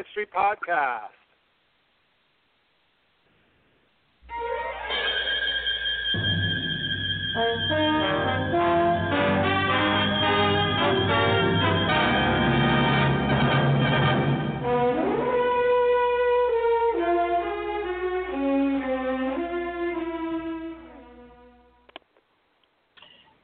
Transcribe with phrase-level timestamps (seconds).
[0.00, 1.10] Mystery Podcast.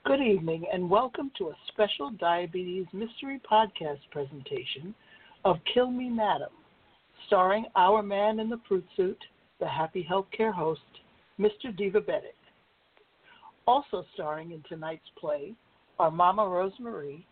[0.04, 4.94] Good evening and welcome to a special Diabetes Mystery Podcast presentation
[5.46, 6.50] of Kill Me Madam,
[7.28, 9.22] starring our man in the fruit suit,
[9.60, 10.80] the happy healthcare host,
[11.38, 11.66] Mr.
[11.66, 12.34] Divabetic.
[13.64, 15.54] Also starring in tonight's play
[16.00, 17.24] are Mama Rose Marie,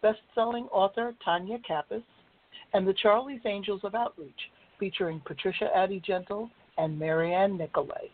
[0.00, 2.02] best-selling author Tonya Kappes,
[2.72, 6.48] and the Charlie's Angels of Outreach, featuring Patricia Addie-Gentle
[6.78, 8.10] and MaryAnn Nicolay.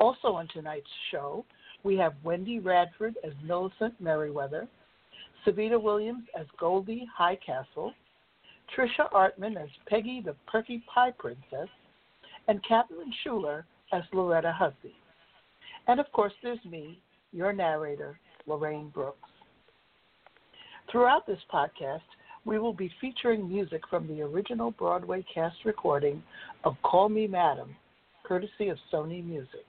[0.00, 1.44] Also on tonight's show
[1.84, 4.66] we have Wendy Radford as Millicent Merriweather,
[5.46, 7.92] Seveda Williams as Goldie Highcastle,
[8.76, 11.68] Trisha Artman as Peggy the Perky Pie Princess,
[12.48, 14.94] and Catherine Schuller as Loretta Hussey.
[15.86, 17.00] And of course, there's me,
[17.32, 19.28] your narrator, Lorraine Brooks.
[20.90, 22.00] Throughout this podcast,
[22.44, 26.22] we will be featuring music from the original Broadway cast recording
[26.64, 27.76] of Call Me Madam,
[28.24, 29.66] courtesy of Sony Music.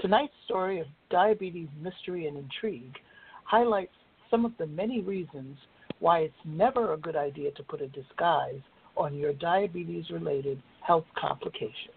[0.00, 2.94] Tonight's story of diabetes mystery and intrigue
[3.44, 3.92] highlights
[4.30, 5.56] some of the many reasons
[6.02, 8.60] why it's never a good idea to put a disguise
[8.96, 11.94] on your diabetes related health complications.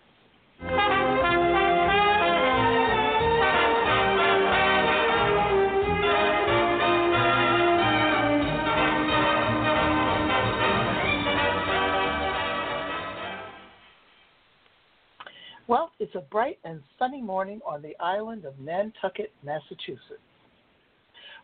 [15.67, 20.21] Well, it's a bright and sunny morning on the island of Nantucket, Massachusetts.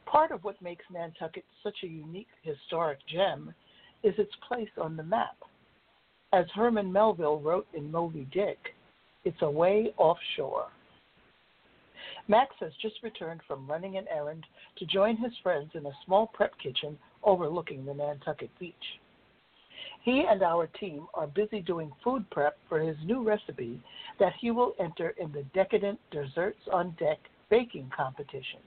[0.05, 3.53] Part of what makes Nantucket such a unique historic gem
[4.03, 5.37] is its place on the map.
[6.33, 8.73] As Herman Melville wrote in Moby Dick,
[9.25, 10.67] it's away offshore.
[12.27, 14.45] Max has just returned from running an errand
[14.77, 18.73] to join his friends in a small prep kitchen overlooking the Nantucket beach.
[20.03, 23.83] He and our team are busy doing food prep for his new recipe
[24.19, 27.19] that he will enter in the Decadent Desserts on Deck
[27.49, 28.59] baking competition.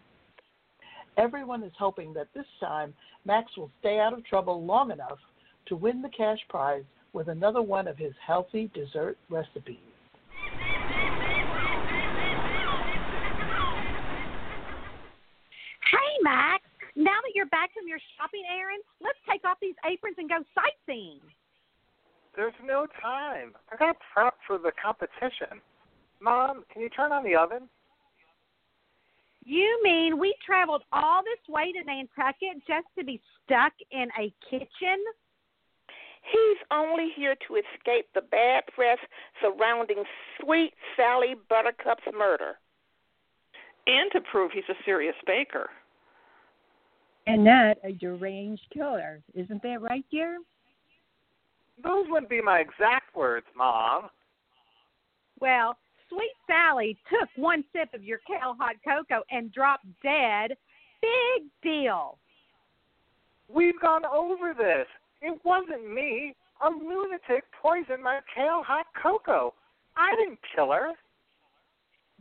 [1.16, 2.92] Everyone is hoping that this time
[3.24, 5.18] Max will stay out of trouble long enough
[5.66, 9.78] to win the cash prize with another one of his healthy dessert recipes.
[15.90, 16.64] Hey, Max.
[16.96, 20.38] Now that you're back from your shopping errand, let's take off these aprons and go
[20.54, 21.20] sightseeing.
[22.36, 23.54] There's no time.
[23.72, 25.60] I got to prep for the competition.
[26.20, 27.68] Mom, can you turn on the oven?
[29.44, 34.32] You mean we traveled all this way to Nantucket just to be stuck in a
[34.48, 35.04] kitchen?
[36.32, 38.98] He's only here to escape the bad press
[39.42, 40.02] surrounding
[40.40, 42.54] Sweet Sally Buttercup's murder.
[43.86, 45.68] And to prove he's a serious baker.
[47.26, 49.20] And not a deranged killer.
[49.34, 50.38] Isn't that right, dear?
[51.82, 54.08] Those wouldn't be my exact words, Mom.
[55.40, 55.76] Well,
[56.08, 60.56] Sweet Sally took one sip of your kale hot cocoa and dropped dead.
[61.00, 62.18] Big deal.
[63.48, 64.86] We've gone over this.
[65.22, 66.34] It wasn't me.
[66.64, 69.54] A lunatic poisoned my kale hot cocoa.
[69.96, 70.92] I didn't kill her.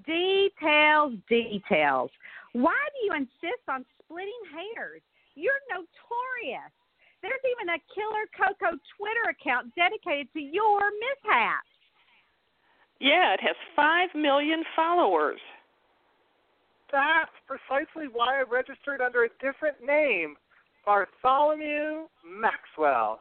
[0.05, 2.11] Details, details.
[2.53, 5.01] Why do you insist on splitting hairs?
[5.35, 6.71] You're notorious.
[7.21, 11.72] There's even a Killer Coco Twitter account dedicated to your mishaps.
[13.03, 15.41] Yeah, it has 5 million followers.
[16.89, 20.37] That's precisely why I registered under a different name
[20.85, 23.19] Bartholomew Maxwell.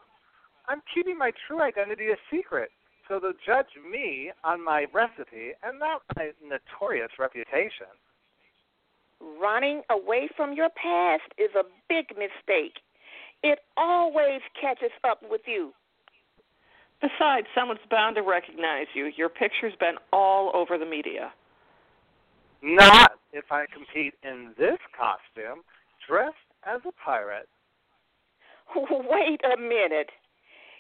[0.69, 2.71] I'm keeping my true identity a secret,
[3.09, 7.91] so they'll judge me on my recipe and not my notorious reputation.
[9.21, 12.79] Running away from your past is a big mistake.
[13.43, 15.73] It always catches up with you.
[17.03, 19.11] Besides, someone's bound to recognize you.
[19.17, 21.33] Your picture's been all over the media.
[22.63, 25.63] Not if I compete in this costume,
[26.09, 27.49] dressed as a pirate.
[28.77, 30.11] Wait a minute.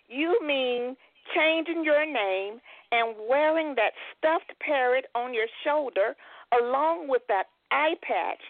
[0.08, 0.96] You mean
[1.34, 2.60] changing your name
[2.92, 6.14] and wearing that stuffed parrot on your shoulder
[6.60, 8.40] along with that eye patch,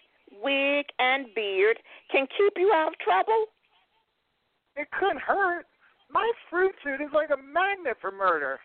[0.42, 1.78] wig, and beard
[2.10, 3.46] can keep you out of trouble?
[4.76, 5.66] It couldn't hurt.
[6.12, 8.58] My fruit suit is like a magnet for murder.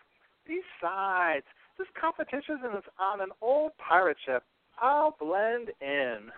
[0.46, 1.44] Besides,
[1.78, 4.42] this competition is on an old pirate ship.
[4.80, 6.30] I'll blend in.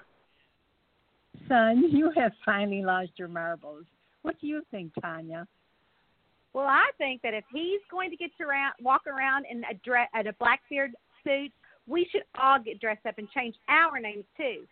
[1.49, 3.85] Son, you have finally lost your marbles.
[4.23, 5.47] What do you think, Tonya?
[6.53, 9.75] Well, I think that if he's going to get to around, walk around in a
[9.85, 10.93] dress, at a Blackbeard
[11.25, 11.53] suit,
[11.87, 14.65] we should all get dressed up and change our names too.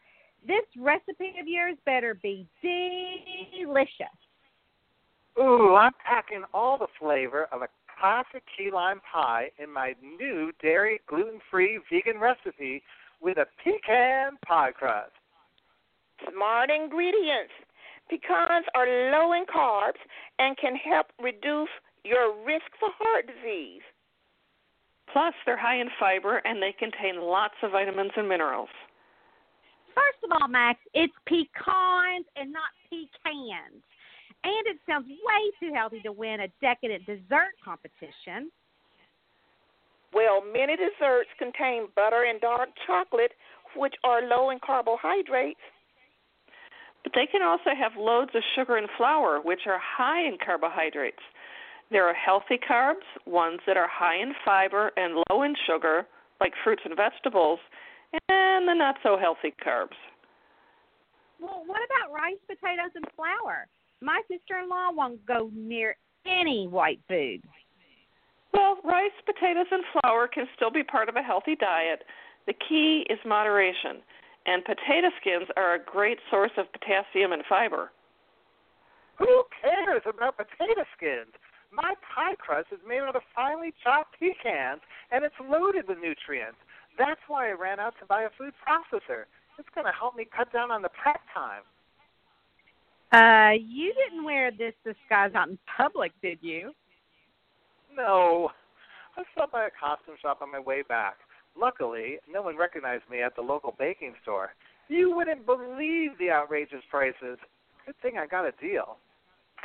[0.46, 4.06] This recipe of yours better be delicious.
[5.40, 7.68] Ooh, I'm packing all the flavor of a
[8.00, 12.82] classic key lime pie in my new dairy gluten free vegan recipe
[13.20, 15.12] with a pecan pie crust.
[16.32, 17.52] Smart ingredients.
[18.10, 20.00] Pecans are low in carbs
[20.38, 21.68] and can help reduce
[22.04, 23.82] your risk for heart disease.
[25.12, 28.68] Plus, they're high in fiber and they contain lots of vitamins and minerals.
[29.94, 33.82] First of all, Max, it's pecans and not pecans.
[34.44, 38.50] And it sounds way too healthy to win a decadent dessert competition.
[40.12, 43.32] Well, many desserts contain butter and dark chocolate,
[43.76, 45.60] which are low in carbohydrates.
[47.02, 51.22] But they can also have loads of sugar and flour, which are high in carbohydrates.
[51.90, 56.06] There are healthy carbs, ones that are high in fiber and low in sugar,
[56.40, 57.60] like fruits and vegetables,
[58.28, 59.96] and the not so healthy carbs.
[61.40, 63.68] Well, what about rice, potatoes, and flour?
[64.00, 65.96] My sister in law won't go near
[66.26, 67.42] any white food.
[68.52, 72.02] Well, rice, potatoes, and flour can still be part of a healthy diet.
[72.46, 74.00] The key is moderation,
[74.46, 77.90] and potato skins are a great source of potassium and fiber.
[79.18, 81.34] Who cares about potato skins?
[81.70, 84.80] My pie crust is made out of finely chopped pecans,
[85.10, 86.56] and it's loaded with nutrients.
[86.96, 89.28] That's why I ran out to buy a food processor.
[89.58, 91.62] It's going to help me cut down on the prep time.
[93.12, 96.72] Uh, you didn't wear this disguise out in public, did you?
[97.96, 98.50] No.
[99.16, 101.16] I stopped by a costume shop on my way back.
[101.58, 104.50] Luckily, no one recognized me at the local baking store.
[104.88, 107.38] You wouldn't believe the outrageous prices.
[107.86, 108.98] Good thing I got a deal.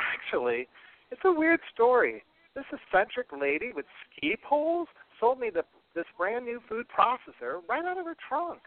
[0.00, 0.66] Actually,
[1.10, 2.24] it's a weird story.
[2.54, 3.86] This eccentric lady with
[4.16, 4.88] ski poles
[5.20, 5.64] sold me the,
[5.94, 8.60] this brand new food processor right out of her trunk.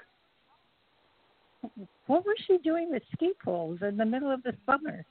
[2.08, 5.06] What was she doing with ski poles in the middle of the summer?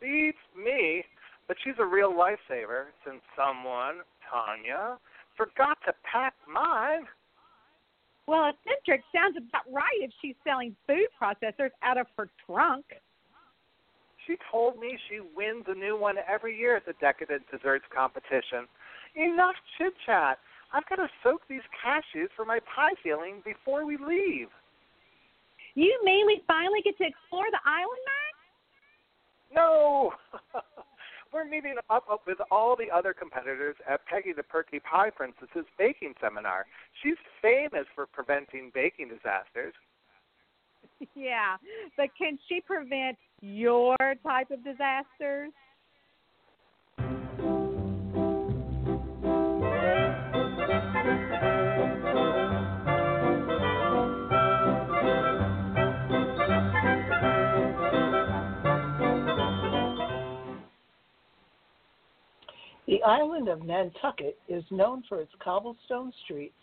[0.00, 1.04] Beats me,
[1.48, 4.00] but she's a real lifesaver since someone,
[4.30, 4.96] Tonya,
[5.36, 7.06] forgot to pack mine.
[8.26, 12.84] Well, eccentric sounds about right if she's selling food processors out of her trunk.
[14.26, 18.68] She told me she wins a new one every year at the Decadent Desserts competition.
[19.16, 20.38] Enough chit chat.
[20.72, 24.48] I've got to soak these cashews for my pie filling before we leave.
[25.74, 28.36] You mean we finally get to explore the island, Max?
[29.54, 30.12] No!
[31.32, 35.64] We're meeting up, up with all the other competitors at Peggy the Perky Pie Princess's
[35.78, 36.66] baking seminar.
[37.02, 39.72] She's famous for preventing baking disasters.
[41.14, 41.56] yeah,
[41.96, 45.50] but can she prevent your type of disasters?
[62.86, 66.54] The island of Nantucket is known for its cobblestone streets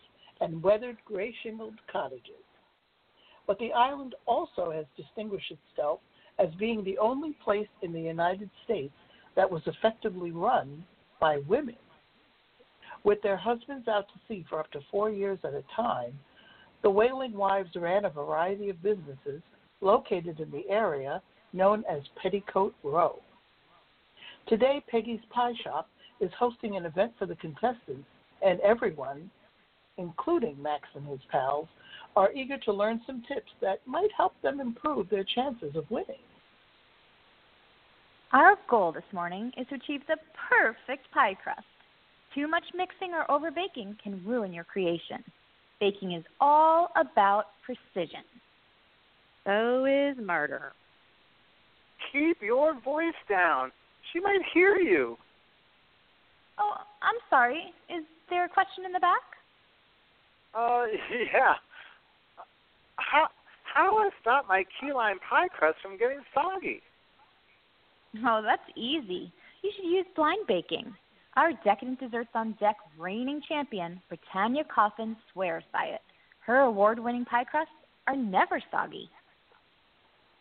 [0.42, 2.44] and weathered gray shingled cottages.
[3.48, 6.02] But the island also has distinguished itself
[6.38, 8.94] as being the only place in the United States
[9.36, 10.84] that was effectively run
[11.20, 11.76] by women.
[13.04, 16.20] With their husbands out to sea for up to four years at a time,
[16.82, 19.42] the Whaling Wives ran a variety of businesses
[19.82, 21.22] located in the area
[21.54, 23.20] known as Petticoat Row.
[24.48, 28.08] Today, Peggy's Pie Shop is hosting an event for the contestants,
[28.46, 29.30] and everyone,
[29.98, 31.68] including Max and his pals,
[32.16, 36.16] are eager to learn some tips that might help them improve their chances of winning.
[38.32, 40.18] Our goal this morning is to achieve the
[40.50, 41.64] perfect pie crust.
[42.36, 45.24] Too much mixing or over baking can ruin your creation.
[45.80, 48.24] Baking is all about precision.
[49.46, 50.74] So is murder.
[52.12, 53.72] Keep your voice down.
[54.14, 55.18] She might hear you.
[56.60, 57.74] Oh, I'm sorry.
[57.90, 59.24] Is there a question in the back?
[60.54, 60.86] Uh,
[61.34, 61.56] yeah.
[62.98, 63.28] How
[63.74, 66.82] how do I stop my key lime pie crust from getting soggy?
[68.26, 69.32] Oh, that's easy.
[69.62, 70.94] You should use blind baking.
[71.36, 76.02] Our Decadent Desserts on Deck reigning champion, Britannia Coffin, swears by it.
[76.46, 77.72] Her award winning pie crusts
[78.08, 79.10] are never soggy.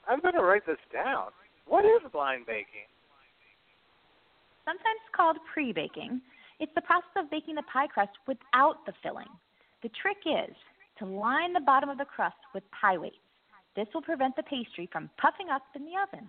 [0.09, 1.27] I'm going to write this down.
[1.67, 2.89] What is blind baking?
[4.69, 6.21] Sometimes called pre baking,
[6.61, 9.33] it's the process of baking the pie crust without the filling.
[9.83, 10.55] The trick is
[10.99, 13.17] to line the bottom of the crust with pie weights.
[13.77, 16.29] This will prevent the pastry from puffing up in the oven.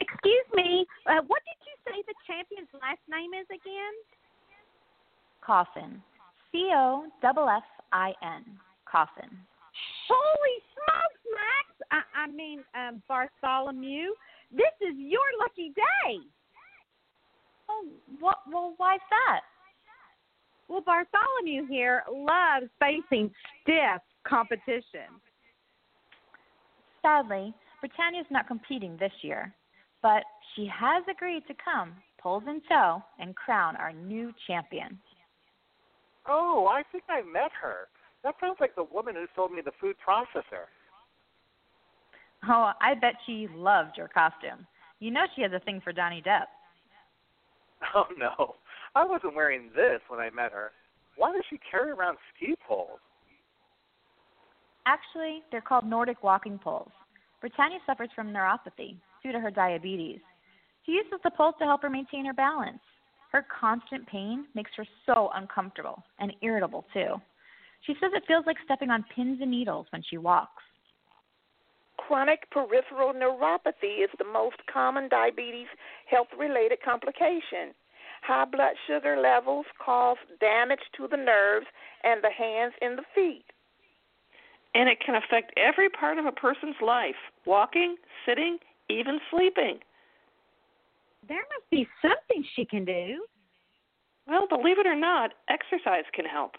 [0.00, 3.94] Excuse me, uh, what did you say the champion's last name is again?
[5.38, 6.02] Coffin.
[6.50, 8.42] C O F F I N.
[8.90, 9.30] Coffin.
[10.10, 11.66] Holy smokes, Max!
[11.94, 14.10] I, I mean, um, Bartholomew,
[14.50, 16.18] this is your lucky day.
[17.74, 17.86] Oh,
[18.20, 18.38] what?
[18.50, 19.40] Well, why's that?
[20.68, 23.30] Well, Bartholomew here loves facing
[23.62, 25.20] stiff competition.
[27.02, 29.52] Sadly, Britannia's not competing this year,
[30.02, 30.22] but
[30.54, 34.98] she has agreed to come, poles in tow, and crown our new champion.
[36.26, 37.88] Oh, I think I met her.
[38.22, 40.64] That sounds like the woman who sold me the food processor.
[42.48, 44.66] Oh, I bet she loved your costume.
[45.00, 46.46] You know she has a thing for Johnny Depp.
[47.94, 48.56] Oh no,
[48.94, 50.72] I wasn't wearing this when I met her.
[51.16, 52.98] Why does she carry around ski poles?
[54.86, 56.90] Actually, they're called Nordic walking poles.
[57.40, 60.20] Britannia suffers from neuropathy due to her diabetes.
[60.84, 62.80] She uses the poles to help her maintain her balance.
[63.32, 67.20] Her constant pain makes her so uncomfortable and irritable, too.
[67.86, 70.62] She says it feels like stepping on pins and needles when she walks.
[71.96, 75.68] Chronic peripheral neuropathy is the most common diabetes
[76.10, 77.74] health related complication.
[78.22, 81.66] High blood sugar levels cause damage to the nerves
[82.02, 83.44] and the hands and the feet.
[84.74, 87.14] And it can affect every part of a person's life
[87.46, 87.96] walking,
[88.26, 88.58] sitting,
[88.88, 89.78] even sleeping.
[91.28, 93.24] There must be something she can do.
[94.26, 96.52] Well, believe it or not, exercise can help.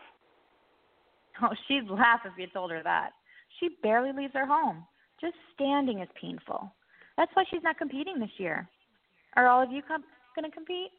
[1.41, 3.11] Oh, she'd laugh if you told her that.
[3.59, 4.85] She barely leaves her home.
[5.21, 6.73] Just standing is painful.
[7.17, 8.67] That's why she's not competing this year.
[9.35, 10.03] Are all of you com-
[10.35, 10.91] going to compete?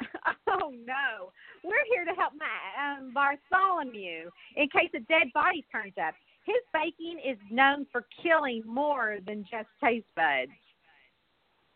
[0.48, 1.30] oh no,
[1.62, 6.14] we're here to help my um, Bartholomew in case a dead body turns up.
[6.44, 10.50] His baking is known for killing more than just taste buds.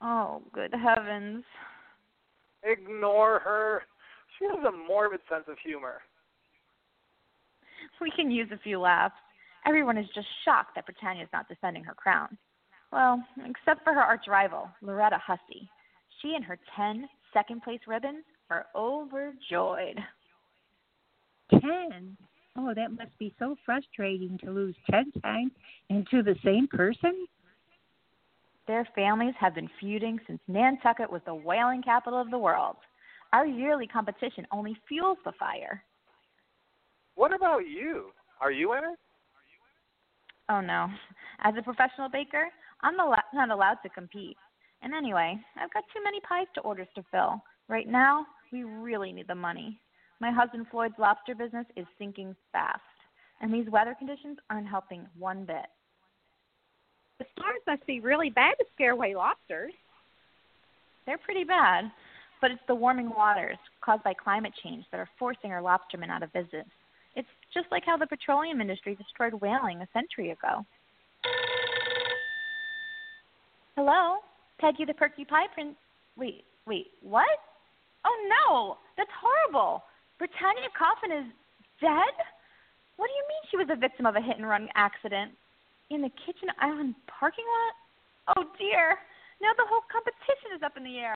[0.03, 1.45] Oh, good heavens.
[2.65, 3.83] Ignore her.
[4.39, 6.03] She has a morbid sense of humor.
[8.01, 9.15] We can use a few laughs.
[9.67, 12.39] Everyone is just shocked that Britannia is not defending her crown.
[12.93, 15.69] Well, except for her arch rival, Loretta Hussey.
[16.23, 19.99] She and her ten second place ribbons are overjoyed.
[21.51, 22.17] Ten?
[22.57, 25.53] Oh, that must be so frustrating to lose ten times
[25.91, 27.27] and to the same person.
[28.67, 32.77] Their families have been feuding since Nantucket was the whaling capital of the world.
[33.33, 35.83] Our yearly competition only fuels the fire.
[37.17, 38.11] What about you?
[38.41, 38.99] Are you in it?
[40.49, 40.89] Oh no.
[41.43, 42.49] As a professional baker,
[42.83, 44.37] I'm not allowed to compete.
[44.83, 47.43] And anyway, I've got too many pies to orders to fill.
[47.69, 49.81] Right now, we really need the money.
[50.21, 52.81] My husband Floyd's lobster business is sinking fast,
[53.41, 55.67] and these weather conditions aren't helping one bit.
[57.19, 59.73] The storms must be really bad to scare away lobsters.
[61.07, 61.91] They're pretty bad,
[62.41, 66.23] but it's the warming waters caused by climate change that are forcing our lobstermen out
[66.23, 66.67] of business.
[67.55, 70.67] Just like how the petroleum industry destroyed whaling a century ago.
[73.77, 74.19] Hello?
[74.59, 75.77] Peggy the Perky Pie Prince.
[76.17, 77.39] Wait, wait, what?
[78.05, 79.85] Oh no, that's horrible.
[80.19, 81.27] Britannia Coffin is
[81.81, 82.15] dead?
[82.97, 85.33] What do you mean she was a victim of a hit and run accident?
[85.91, 87.75] In the Kitchen Island parking lot?
[88.37, 88.99] Oh dear,
[89.43, 91.15] now the whole competition is up in the air.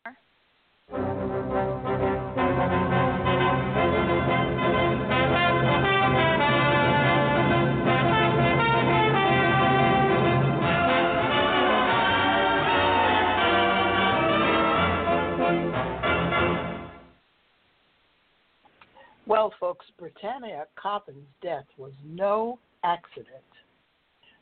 [19.31, 23.29] Well, folks, Britannia Coffin's death was no accident.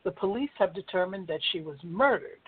[0.02, 2.40] The police have determined that she was murdered.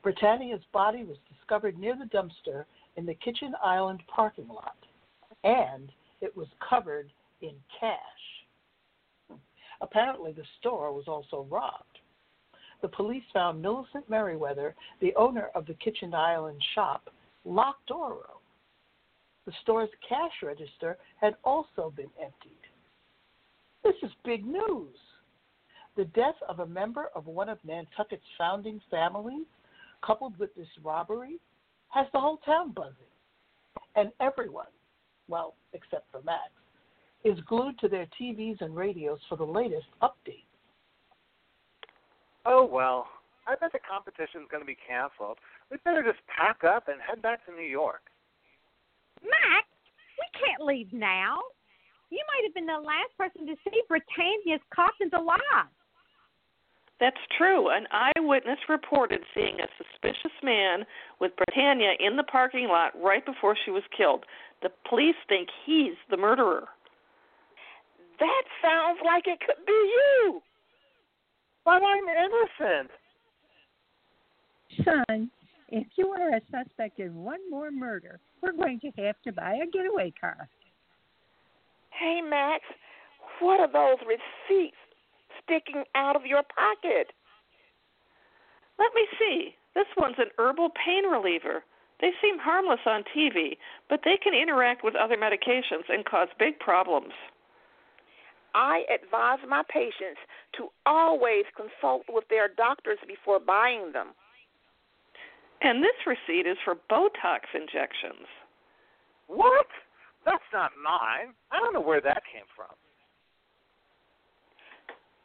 [0.00, 4.76] Britannia's body was discovered near the dumpster in the Kitchen Island parking lot,
[5.42, 7.10] and it was covered
[7.42, 9.40] in cash.
[9.80, 11.98] Apparently, the store was also robbed.
[12.80, 17.10] The police found Millicent Merriweather, the owner of the Kitchen Island shop,
[17.44, 18.34] locked Oro
[19.46, 22.52] the store's cash register had also been emptied.
[23.82, 24.96] This is big news.
[25.96, 29.46] The death of a member of one of Nantucket's founding families,
[30.04, 31.38] coupled with this robbery,
[31.88, 32.94] has the whole town buzzing.
[33.94, 34.72] And everyone,
[35.28, 36.50] well, except for Max,
[37.24, 40.44] is glued to their TVs and radios for the latest updates.
[42.44, 43.06] Oh, well,
[43.46, 45.38] I bet the competition's going to be canceled.
[45.70, 48.02] We'd better just pack up and head back to New York.
[49.24, 49.66] Max,
[50.20, 51.40] we can't leave now.
[52.10, 55.72] You might have been the last person to see Britannia's coffins alive.
[57.00, 57.70] That's true.
[57.70, 60.84] An eyewitness reported seeing a suspicious man
[61.20, 64.24] with Britannia in the parking lot right before she was killed.
[64.62, 66.68] The police think he's the murderer.
[68.20, 70.40] That sounds like it could be you.
[71.64, 72.90] But I'm innocent.
[74.84, 75.30] Son,
[75.68, 79.54] if you are a suspect in one more murder, we're going to have to buy
[79.62, 80.48] a getaway car.
[81.90, 82.62] Hey, Max,
[83.40, 84.76] what are those receipts
[85.42, 87.12] sticking out of your pocket?
[88.78, 89.54] Let me see.
[89.74, 91.62] This one's an herbal pain reliever.
[92.00, 93.56] They seem harmless on TV,
[93.88, 97.12] but they can interact with other medications and cause big problems.
[98.54, 100.20] I advise my patients
[100.58, 104.08] to always consult with their doctors before buying them.
[105.64, 108.28] And this receipt is for Botox injections.
[109.28, 109.66] What?
[110.26, 111.32] That's not mine.
[111.50, 112.76] I don't know where that came from.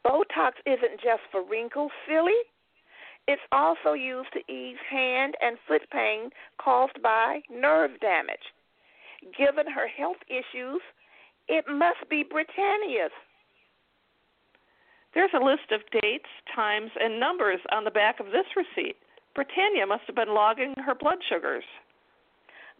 [0.06, 2.40] Botox isn't just for wrinkles, silly.
[3.28, 8.56] It's also used to ease hand and foot pain caused by nerve damage.
[9.38, 10.82] Given her health issues,
[11.50, 13.12] it must be Britannia's.
[15.14, 18.96] There's a list of dates, times, and numbers on the back of this receipt.
[19.40, 21.64] Britannia must have been logging her blood sugars.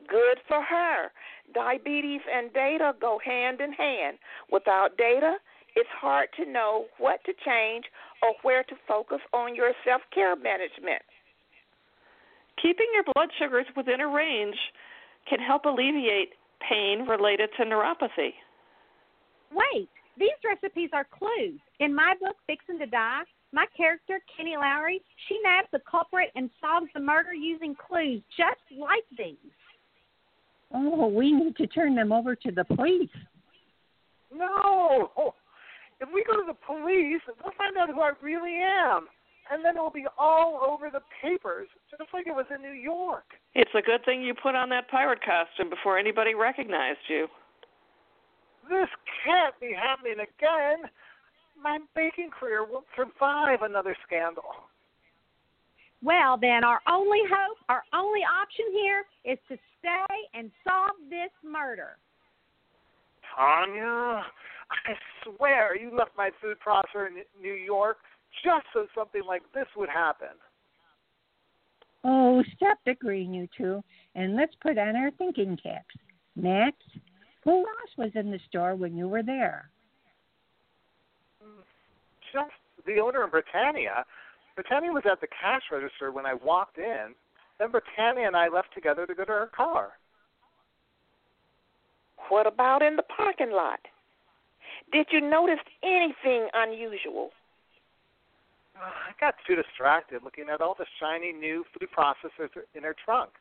[0.10, 1.08] Good for her.
[1.54, 4.18] Diabetes and data go hand in hand.
[4.52, 5.36] Without data,
[5.78, 7.86] it's hard to know what to change
[8.22, 11.02] or where to focus on your self care management.
[12.62, 14.58] Keeping your blood sugars within a range
[15.30, 18.36] can help alleviate pain related to neuropathy.
[19.54, 19.88] Wait,
[20.18, 21.62] these recipes are clues.
[21.80, 23.22] In my book, Fixing to Die,
[23.52, 28.62] my character, Kenni Lowry, she nabs the culprit and solves the murder using clues just
[28.78, 29.36] like these.
[30.74, 33.10] Oh, we need to turn them over to the police.
[34.32, 35.12] No!
[35.18, 35.34] Oh,
[36.00, 39.08] if we go to the police, they'll find out who I really am.
[39.52, 43.26] And then it'll be all over the papers, just like it was in New York.
[43.56, 47.28] It's a good thing you put on that pirate costume before anybody recognized you.
[48.70, 48.88] This
[49.26, 50.86] can't be happening again.
[51.62, 54.44] My baking career won't survive another scandal.
[56.02, 61.32] Well, then, our only hope, our only option here is to stay and solve this
[61.44, 61.98] murder.
[63.38, 64.24] Tonya,
[64.72, 64.94] I
[65.24, 67.98] swear you left my food processor in New York
[68.44, 70.30] just so something like this would happen.
[72.06, 73.84] Oh, stop agreeing, you two,
[74.16, 75.96] and let's put on our thinking caps.
[76.38, 76.78] Max,
[77.44, 79.70] who else was in the store when you were there?
[82.34, 82.52] Just
[82.86, 84.06] the owner of Britannia.
[84.56, 87.16] Britannia was at the cash register when I walked in.
[87.60, 89.90] Then Britannia and I left together to go to her car.
[92.30, 93.80] What about in the parking lot?
[94.92, 97.32] Did you notice anything unusual?
[98.76, 102.96] Uh, I got too distracted looking at all the shiny new food processors in her
[103.04, 103.32] trunk.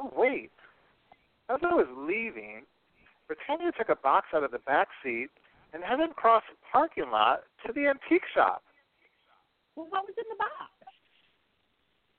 [0.00, 0.50] Oh, wait.
[1.48, 2.62] As I was leaving,
[3.26, 5.30] Britannia took a box out of the back seat
[5.74, 8.62] and headed across the parking lot to the antique shop.
[9.74, 10.70] Well, what was in the box?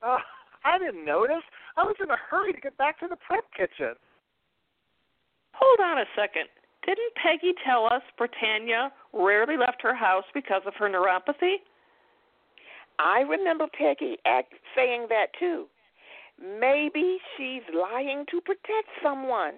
[0.03, 0.19] Uh,
[0.67, 1.43] I didn't notice.
[1.77, 3.95] I was in a hurry to get back to the prep kitchen.
[5.53, 6.51] Hold on a second.
[6.85, 11.63] Didn't Peggy tell us Britannia rarely left her house because of her neuropathy?
[12.99, 15.65] I remember Peggy act, saying that too.
[16.39, 19.53] Maybe she's lying to protect someone.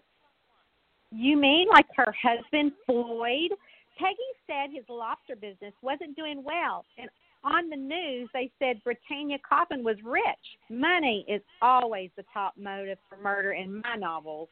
[1.11, 3.51] You mean like her husband, Floyd?
[3.97, 7.09] Peggy said his lobster business wasn't doing well, and
[7.43, 10.23] on the news they said Britannia Coffin was rich.
[10.69, 14.49] Money is always the top motive for murder in my novels.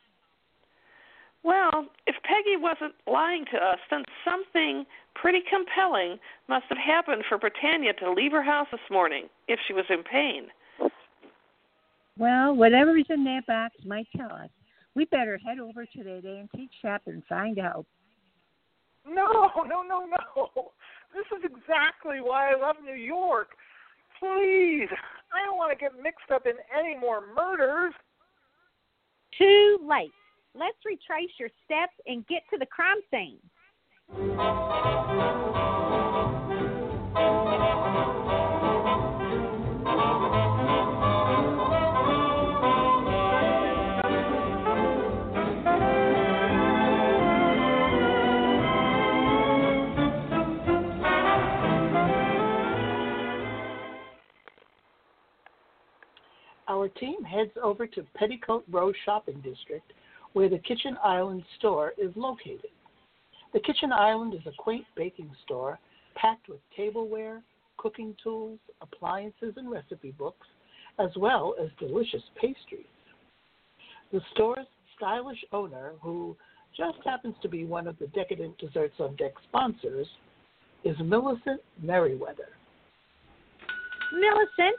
[1.43, 6.17] Well, if Peggy wasn't lying to us, then something pretty compelling
[6.49, 10.01] must have happened for Britannia to leave her house this morning if she was in
[10.03, 10.47] pain.
[12.17, 14.49] Well, whatever's in that box might tell us.
[14.95, 17.85] We better head over to that antique shop and find out.
[19.07, 20.71] No, no, no, no.
[21.13, 23.49] This is exactly why I love New York.
[24.19, 24.89] Please,
[25.33, 27.93] I don't want to get mixed up in any more murders.
[29.37, 30.11] Too late.
[30.53, 33.39] Let's retrace your steps and get to the crime scene.
[56.85, 59.91] Our team heads over to Petticoat Row Shopping District,
[60.33, 62.69] where the Kitchen Island store is located.
[63.53, 65.79] The Kitchen Island is a quaint baking store
[66.13, 67.41] packed with tableware,
[67.77, 70.45] cooking tools, appliances, and recipe books,
[70.99, 72.85] as well as delicious pastries.
[74.11, 76.37] The store's stylish owner, who
[76.77, 80.07] just happens to be one of the Decadent Desserts on Deck sponsors,
[80.83, 82.49] is Millicent Merriweather.
[84.13, 84.77] Millicent,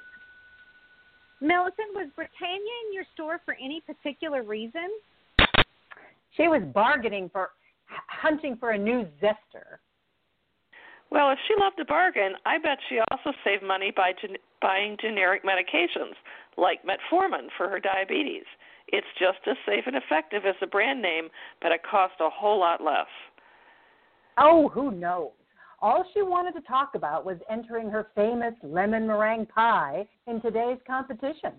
[1.40, 4.88] Millicent, was Britannia in your store for any particular reason?
[6.36, 7.50] She was bargaining for,
[8.08, 9.80] hunting for a new zester.
[11.10, 14.96] Well, if she loved a bargain, I bet she also saved money by gen- buying
[15.00, 16.14] generic medications
[16.56, 18.44] like metformin for her diabetes.
[18.88, 21.28] It's just as safe and effective as the brand name,
[21.60, 23.06] but it costs a whole lot less.
[24.38, 25.30] Oh, who knows?
[25.80, 30.78] All she wanted to talk about was entering her famous lemon meringue pie in today's
[30.86, 31.52] competition.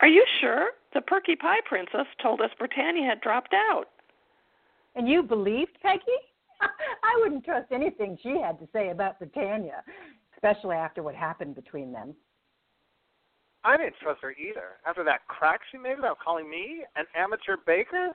[0.00, 0.70] Are you sure?
[0.94, 3.86] The Perky Pie Princess told us Britannia had dropped out.
[4.94, 6.02] And you believed Peggy?
[6.60, 9.82] I wouldn't trust anything she had to say about Britannia,
[10.34, 12.14] especially after what happened between them.
[13.64, 14.78] I didn't trust her either.
[14.86, 18.10] After that crack she made about calling me an amateur baker?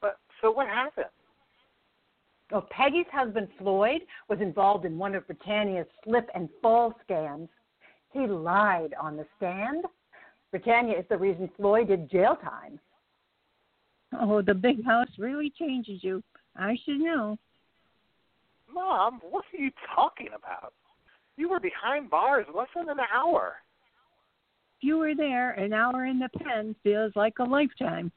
[0.00, 1.06] But so what happened?
[2.50, 7.48] Well, Peggy's husband Floyd was involved in one of Britannia's slip and fall scams.
[8.12, 9.84] He lied on the stand.
[10.50, 12.78] Britannia is the reason Floyd did jail time.
[14.20, 16.22] Oh, the big house really changes you.
[16.56, 17.38] I should know.
[18.72, 20.72] Mom, what are you talking about?
[21.36, 23.54] You were behind bars less than an hour.
[24.78, 28.12] If you were there, an hour in the pen feels like a lifetime.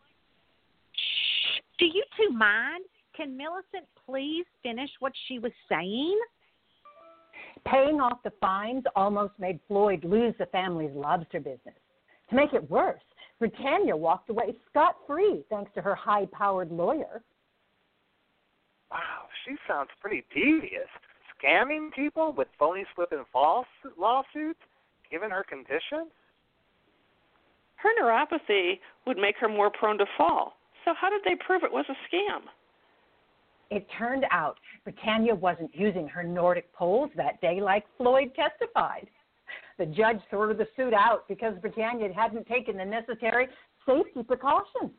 [0.94, 1.62] Shh.
[1.80, 2.86] Do you two mind?
[3.18, 6.18] Can Millicent please finish what she was saying?
[7.66, 11.76] Paying off the fines almost made Floyd lose the family's lobster business.
[12.30, 13.02] To make it worse,
[13.40, 17.24] Britannia walked away scot free thanks to her high powered lawyer.
[18.92, 20.88] Wow, she sounds pretty devious.
[21.44, 23.66] Scamming people with phony slip and fall
[23.98, 24.60] lawsuits,
[25.10, 26.08] given her condition?
[27.76, 30.54] Her neuropathy would make her more prone to fall.
[30.86, 32.42] So, how did they prove it was a scam?
[33.70, 39.08] It turned out Britannia wasn't using her Nordic poles that day like Floyd testified.
[39.78, 43.48] The judge threw the suit out because Britannia hadn't taken the necessary
[43.86, 44.92] safety precautions.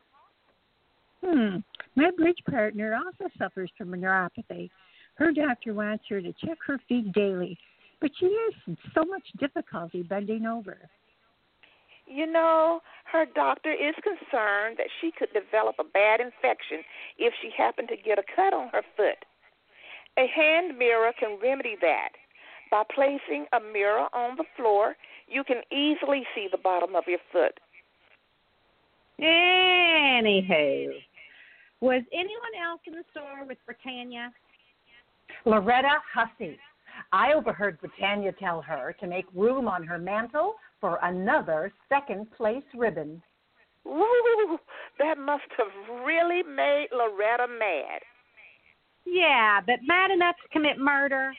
[1.23, 1.57] Hmm.
[1.95, 4.69] My bridge partner also suffers from neuropathy.
[5.15, 7.57] Her doctor wants her to check her feet daily,
[7.99, 10.77] but she has so much difficulty bending over.
[12.09, 16.83] You know, her doctor is concerned that she could develop a bad infection
[17.19, 19.23] if she happened to get a cut on her foot.
[20.17, 22.09] A hand mirror can remedy that.
[22.71, 24.95] By placing a mirror on the floor,
[25.27, 27.59] you can easily see the bottom of your foot.
[29.19, 30.89] Anywho,
[31.81, 34.31] was anyone else in the store with Britannia?
[35.45, 36.57] Loretta Hussey.
[37.11, 42.63] I overheard Britannia tell her to make room on her mantle for another second place
[42.75, 43.21] ribbon.
[43.87, 44.59] Ooh,
[44.99, 48.01] that must have really made Loretta mad.
[49.05, 51.33] Yeah, but mad enough to commit murder.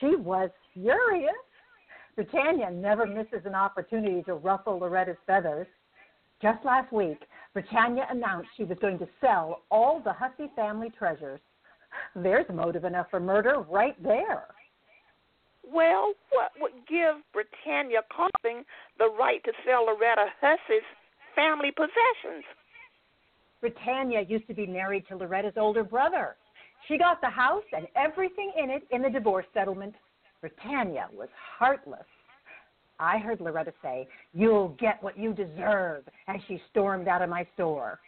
[0.00, 1.32] She was furious.
[2.16, 5.66] Britannia never misses an opportunity to ruffle Loretta's feathers.
[6.42, 7.20] Just last week,
[7.54, 11.40] Britannia announced she was going to sell all the Hussey family treasures.
[12.14, 14.44] There's motive enough for murder right there.
[15.64, 18.64] Well, what would give Britannia Coffin
[18.98, 20.82] the right to sell Loretta Hussey's
[21.34, 22.44] family possessions?
[23.60, 26.36] Britannia used to be married to Loretta's older brother.
[26.88, 29.94] She got the house and everything in it in the divorce settlement.
[30.40, 31.28] Britannia was
[31.58, 32.04] heartless.
[32.98, 37.46] I heard Loretta say, You'll get what you deserve, as she stormed out of my
[37.54, 38.00] store.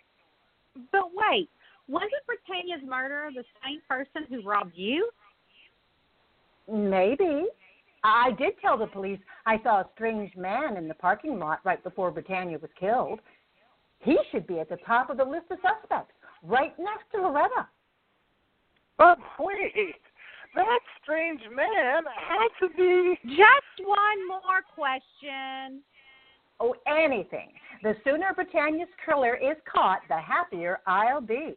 [0.93, 1.49] But wait,
[1.89, 5.09] wasn't Britannia's murderer the same person who robbed you?
[6.71, 7.47] Maybe.
[8.03, 11.83] I did tell the police I saw a strange man in the parking lot right
[11.83, 13.21] before Britannia was killed.
[14.01, 17.67] He should be at the top of the list of suspects, right next to Loretta.
[18.99, 19.97] But wait,
[20.55, 23.19] that strange man had to be.
[23.31, 25.83] Just one more question.
[26.61, 27.53] Oh, anything.
[27.83, 31.57] The sooner Britannia's killer is caught, the happier I'll be.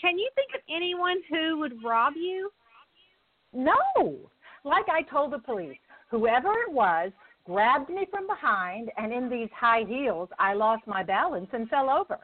[0.00, 2.50] Can you think of anyone who would rob you?
[3.52, 3.76] No.
[4.64, 5.78] Like I told the police,
[6.10, 7.12] whoever it was
[7.44, 11.88] grabbed me from behind, and in these high heels, I lost my balance and fell
[11.88, 12.18] over.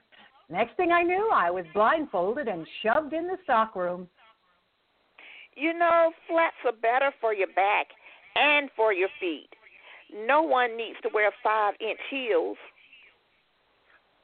[0.50, 4.08] Next thing I knew, I was blindfolded and shoved in the stockroom.
[5.54, 7.86] You know, flats are better for your back
[8.34, 9.48] and for your feet.
[10.26, 12.56] No one needs to wear five inch heels.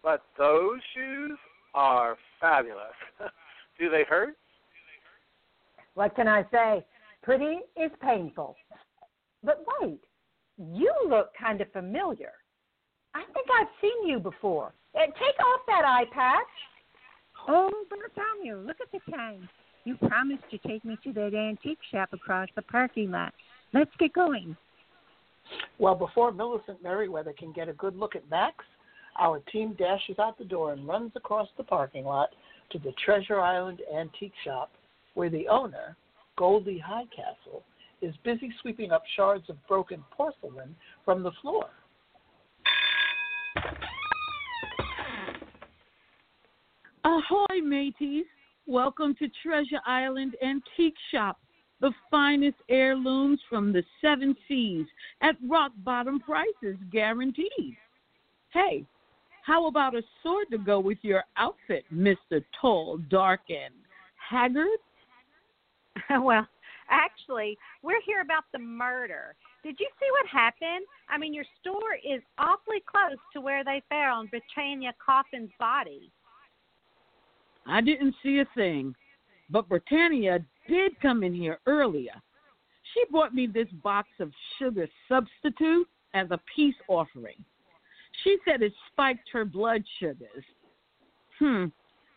[0.03, 1.39] But those shoes
[1.75, 2.97] are fabulous.
[3.79, 4.37] Do they hurt?
[5.95, 6.85] What can I say?
[7.29, 8.57] pretty is painful.
[9.45, 10.01] But wait,
[10.57, 12.33] you look kind of familiar.
[13.15, 14.73] I think I've seen you before.
[14.95, 16.47] Uh, take off that eye patch.
[17.47, 19.47] Oh, Bartholomew, look at the time.
[19.85, 23.35] You promised to take me to that antique shop across the parking lot.
[23.75, 24.57] Let's get going.
[25.79, 28.65] Well, before Millicent Merriweather can get a good look at Max,
[29.19, 32.31] our team dashes out the door and runs across the parking lot
[32.71, 34.71] to the Treasure Island Antique Shop,
[35.15, 35.97] where the owner,
[36.37, 37.63] Goldie Highcastle,
[38.01, 41.67] is busy sweeping up shards of broken porcelain from the floor.
[47.05, 48.27] Ahoy, mateys!
[48.67, 51.39] Welcome to Treasure Island Antique Shop,
[51.81, 54.87] the finest heirlooms from the seven seas
[55.23, 57.77] at rock bottom prices guaranteed.
[58.53, 58.85] Hey,
[59.49, 62.45] how about a sword to go with your outfit, Mr.
[62.61, 63.73] Tall, Dark, and
[64.17, 64.67] Haggard?
[66.23, 66.47] well,
[66.91, 69.35] actually, we're here about the murder.
[69.65, 70.85] Did you see what happened?
[71.09, 76.13] I mean, your store is awfully close to where they found Britannia Coffin's body.
[77.67, 78.95] I didn't see a thing,
[79.49, 82.13] but Britannia did come in here earlier.
[82.93, 87.43] She brought me this box of sugar substitute as a peace offering.
[88.25, 90.45] She said it spiked her blood sugars.
[91.39, 91.67] Hmm,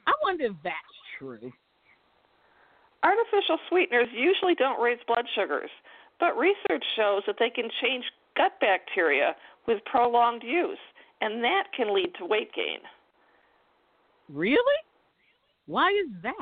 [0.07, 0.75] I wonder if that's
[1.17, 1.51] true.
[3.03, 5.69] Artificial sweeteners usually don't raise blood sugars,
[6.19, 8.03] but research shows that they can change
[8.35, 9.35] gut bacteria
[9.67, 10.77] with prolonged use,
[11.19, 12.79] and that can lead to weight gain.
[14.29, 14.81] Really?
[15.65, 16.33] Why is that?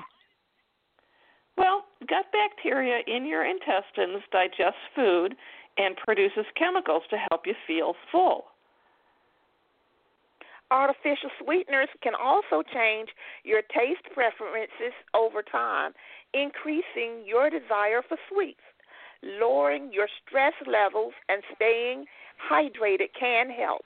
[1.57, 5.35] Well, gut bacteria in your intestines digests food
[5.77, 8.45] and produces chemicals to help you feel full.
[10.71, 13.09] Artificial sweeteners can also change
[13.43, 15.93] your taste preferences over time,
[16.33, 18.59] increasing your desire for sweets.
[19.23, 22.05] Lowering your stress levels and staying
[22.49, 23.81] hydrated can help.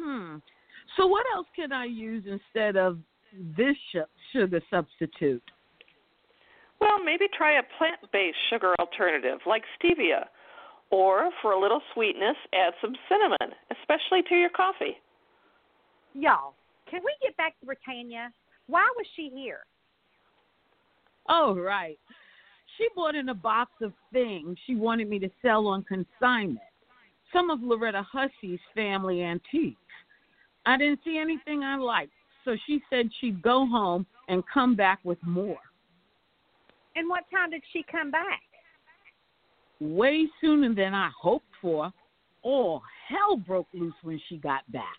[0.00, 0.36] Hmm.
[0.96, 2.98] So, what else can I use instead of
[3.56, 3.76] this
[4.32, 5.42] sugar substitute?
[6.80, 10.26] Well, maybe try a plant based sugar alternative like stevia.
[10.90, 14.96] Or, for a little sweetness, add some cinnamon, especially to your coffee.
[16.14, 16.54] Y'all,
[16.90, 18.32] can we get back to Britannia?
[18.68, 19.60] Why was she here?
[21.28, 21.98] Oh, right.
[22.78, 26.60] She bought in a box of things she wanted me to sell on consignment.
[27.32, 29.76] Some of Loretta Hussey's family antiques.
[30.66, 32.12] I didn't see anything I liked,
[32.44, 35.58] so she said she'd go home and come back with more.
[36.94, 38.40] And what time did she come back?
[39.80, 41.92] Way sooner than I hoped for.
[42.42, 44.96] All hell broke loose when she got back.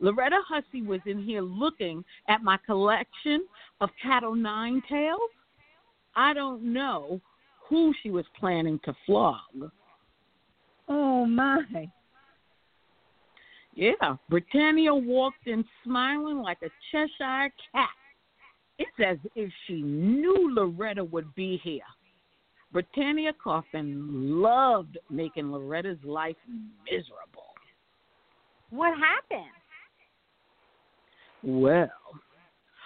[0.00, 3.46] Loretta Hussey was in here looking at my collection
[3.80, 5.20] of Cat o' Nine Tails.
[6.16, 7.20] I don't know
[7.68, 9.70] who she was planning to flog.
[10.88, 11.62] Oh, my.
[13.74, 17.88] Yeah, Britannia walked in smiling like a Cheshire cat.
[18.78, 21.82] It's as if she knew Loretta would be here.
[22.72, 26.36] Britannia Coffin loved making Loretta's life
[26.84, 27.50] miserable.
[28.70, 29.50] What happened?
[31.42, 31.90] Well,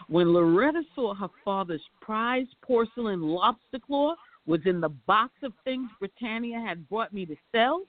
[0.09, 4.15] when Loretta saw her father's prized porcelain lobster claw
[4.47, 7.83] was in the box of things Britannia had brought me to sell,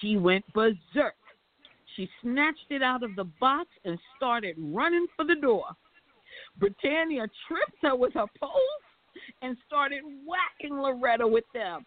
[0.00, 1.14] she went berserk.
[1.96, 5.64] She snatched it out of the box and started running for the door.
[6.58, 8.82] Britannia tripped her with her poles
[9.42, 11.84] and started whacking Loretta with them.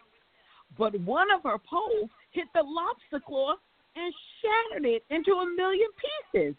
[0.77, 3.55] But one of her poles hit the lobster claw
[3.95, 5.89] and shattered it into a million
[6.31, 6.55] pieces.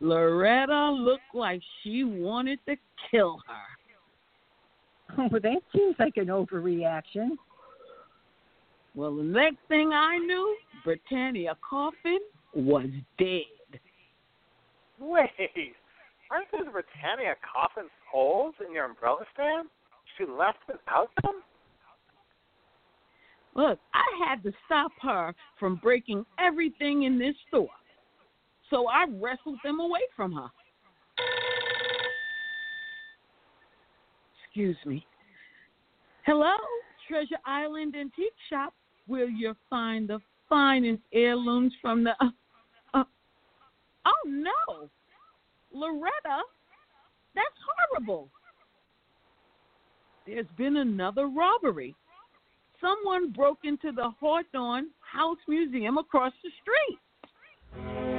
[0.00, 2.76] Loretta looked like she wanted to
[3.10, 3.54] kill her.
[5.18, 7.36] Oh, that seems like an overreaction.
[8.96, 12.18] Well, the next thing I knew, Britannia Coffin
[12.54, 13.80] was dead.
[14.98, 15.30] Wait,
[16.30, 19.68] aren't those Britannia Coffin's holes in your umbrella stand?
[20.16, 21.42] She left without them?
[23.54, 27.70] Look, I had to stop her from breaking everything in this store.
[28.70, 30.48] So I wrestled them away from her.
[34.44, 35.06] Excuse me.
[36.24, 36.54] Hello,
[37.08, 38.74] Treasure Island Antique Shop,
[39.06, 42.10] where you'll find the finest heirlooms from the.
[42.20, 42.30] Uh,
[42.94, 43.04] uh,
[44.06, 44.88] oh no,
[45.76, 46.42] Loretta,
[47.34, 48.30] that's horrible.
[50.26, 51.94] There's been another robbery.
[52.80, 58.15] Someone broke into the Hadwen House Museum across the street.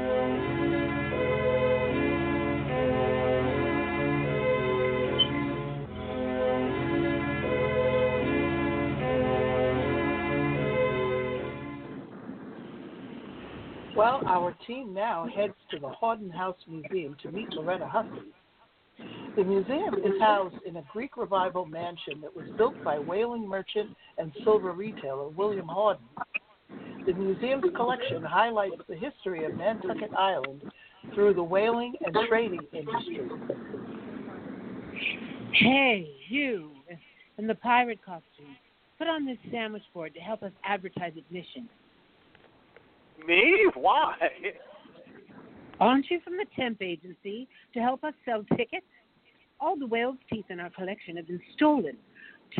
[13.98, 18.32] Well, our team now heads to the Hadwen House Museum to meet Loretta Hussey.
[19.36, 23.90] The museum is housed in a Greek Revival mansion that was built by whaling merchant
[24.20, 25.98] and silver retailer William Hadwen.
[27.08, 30.62] The museum's collection highlights the history of Nantucket Island
[31.16, 33.28] through the whaling and trading industry.
[35.54, 36.70] Hey, you
[37.40, 38.56] in the pirate costume.
[39.00, 41.68] Put on this sandwich board to help us advertise admission.
[43.26, 43.70] Me?
[43.76, 44.16] Why?
[45.80, 48.86] Aren't you from the temp agency to help us sell tickets?
[49.60, 51.98] All the whale's teeth in our collection have been stolen.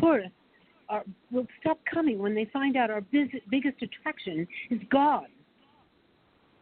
[0.00, 0.32] Tourists
[0.88, 5.26] are, will stop coming when they find out our biz- biggest attraction is gone.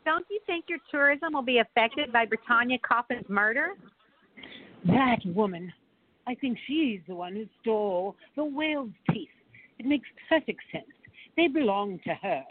[0.04, 3.70] Don't you think your tourism will be affected by Britannia Coffin's murder?
[4.86, 5.72] That woman.
[6.28, 9.28] I think she's the one who stole the whale's teeth.
[9.78, 10.84] It makes perfect sense.
[11.36, 12.44] They belong to her.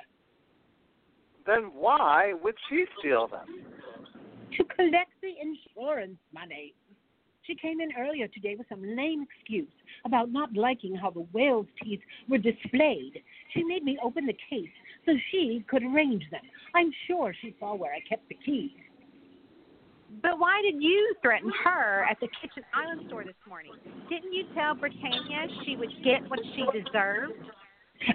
[1.46, 3.46] Then why would she steal them?
[4.58, 6.74] To collect the insurance money.
[7.44, 9.70] She came in earlier today with some lame excuse
[10.06, 13.22] about not liking how the whale's teeth were displayed.
[13.54, 14.70] She made me open the case
[15.06, 16.42] so she could arrange them.
[16.74, 18.72] I'm sure she saw where I kept the keys.
[20.22, 23.74] But why did you threaten her at the Kitchen Island store this morning?
[24.10, 27.34] Didn't you tell Britannia she would get what she deserved?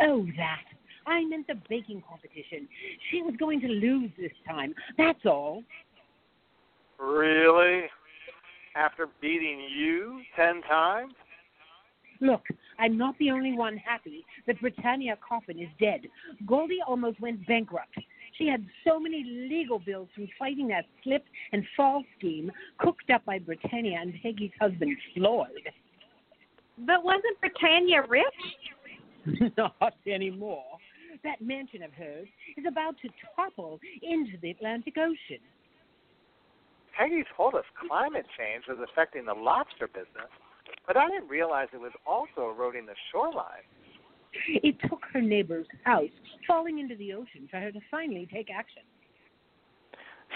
[0.03, 0.65] Oh, that.
[1.07, 2.69] I meant the baking competition.
[3.11, 4.75] She was going to lose this time.
[4.97, 5.63] That's all.
[6.99, 7.83] Really?
[8.77, 11.15] After beating you ten times?
[12.21, 12.43] Look,
[12.79, 16.03] I'm not the only one happy that Britannia Coffin is dead.
[16.47, 17.97] Goldie almost went bankrupt.
[18.37, 23.25] She had so many legal bills from fighting that slip and fall scheme cooked up
[23.25, 25.49] by Britannia and Peggy's husband, Floyd.
[26.79, 28.25] But wasn't Britannia rich?
[29.57, 30.65] Not anymore.
[31.25, 35.43] That mansion of hers is about to topple into the Atlantic Ocean.
[36.97, 40.31] Peggy told us climate change was affecting the lobster business,
[40.87, 43.65] but I didn't realize it was also eroding the shoreline.
[44.63, 46.11] It took her neighbor's house
[46.47, 48.83] falling into the ocean for her to finally take action.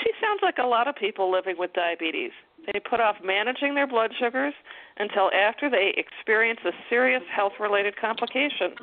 [0.03, 2.33] She sounds like a lot of people living with diabetes.
[2.73, 4.55] They put off managing their blood sugars
[4.99, 8.75] until after they experience a serious health related complication.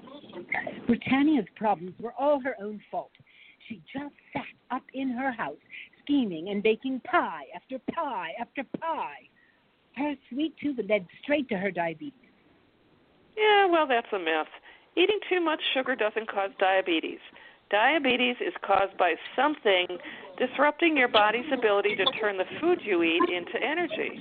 [0.88, 3.12] Britannia's problems were all her own fault.
[3.67, 5.58] She just sat up in her house,
[6.04, 9.28] scheming and baking pie after pie after pie.
[9.96, 12.13] Her sweet tooth led straight to her diabetes.
[13.38, 14.48] Yeah, well, that's a myth.
[14.96, 17.20] Eating too much sugar doesn't cause diabetes.
[17.71, 19.88] Diabetes is caused by something
[20.38, 24.19] disrupting your body's ability to turn the food you eat into energy.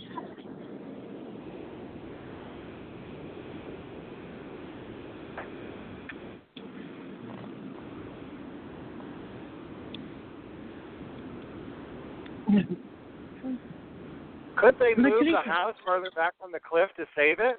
[14.56, 17.58] Could they move the house further back from the cliff to save it?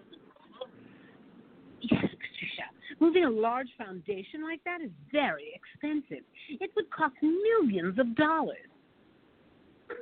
[3.02, 6.24] Moving a large foundation like that is very expensive.
[6.50, 8.58] It would cost millions of dollars.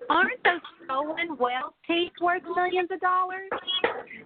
[0.10, 3.50] Aren't those stolen whale teeth worth millions of dollars?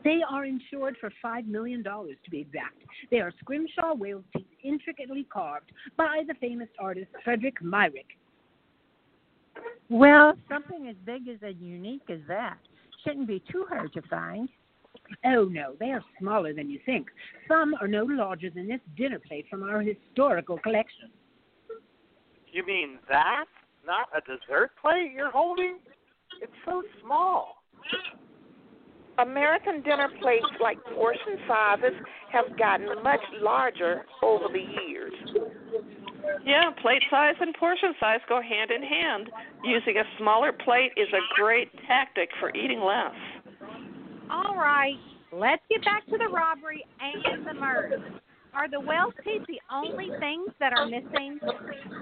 [0.03, 2.81] They are insured for $5 million to be exact.
[3.11, 8.17] They are scrimshaw whale teeth intricately carved by the famous artist Frederick Myrick.
[9.89, 12.57] Well, something as big as and unique as that
[13.03, 14.49] shouldn't be too hard to find.
[15.25, 17.07] Oh, no, they are smaller than you think.
[17.47, 21.09] Some are no larger than this dinner plate from our historical collection.
[22.51, 23.45] You mean that?
[23.85, 25.79] Not a dessert plate you're holding?
[26.41, 27.63] It's so small.
[29.19, 31.93] American dinner plates, like portion sizes,
[32.31, 35.13] have gotten much larger over the years.
[36.45, 39.29] Yeah, plate size and portion size go hand in hand.
[39.63, 43.13] Using a smaller plate is a great tactic for eating less.
[44.33, 44.97] All right,
[45.31, 48.01] let's get back to the robbery and the murder.
[48.55, 51.39] Are the whale teeth the only things that are missing?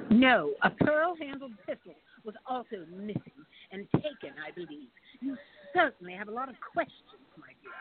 [0.10, 4.88] No, a pearl handled pistol was also missing and taken, I believe.
[5.20, 5.36] You
[5.74, 7.72] certainly have a lot of questions, my dear.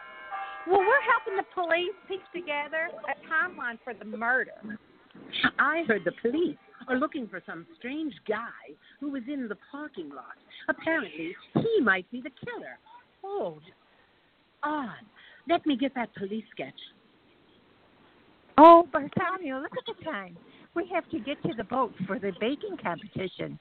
[0.67, 4.79] Well, we're helping the police piece together a timeline for the murder.
[5.59, 6.57] I heard the police
[6.89, 10.39] are looking for some strange guy who was in the parking lot.
[10.69, 12.79] Apparently, he might be the killer.
[13.25, 13.59] Oh,
[14.63, 15.05] odd.
[15.49, 16.75] Let me get that police sketch.
[18.59, 20.37] Oh, Bartholomew, look at the time.
[20.75, 23.59] We have to get to the boat for the baking competition.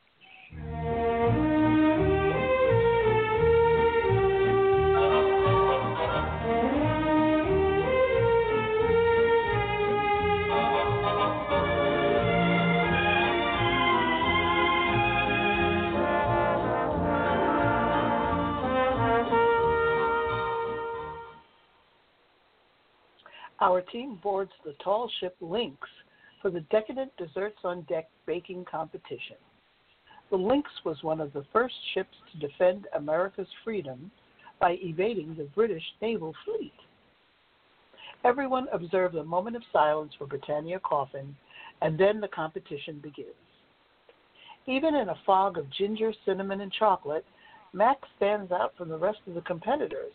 [23.62, 25.78] Our team boards the tall ship Lynx
[26.42, 29.36] for the Decadent Desserts on Deck baking competition.
[30.30, 34.12] The Lynx was one of the first ships to defend America's freedom
[34.62, 36.74] by evading the British naval fleet.
[38.24, 41.36] Everyone observes a moment of silence for Britannia Coffin,
[41.82, 43.30] and then the competition begins.
[44.68, 47.26] Even in a fog of ginger, cinnamon, and chocolate,
[47.74, 50.14] Max stands out from the rest of the competitors.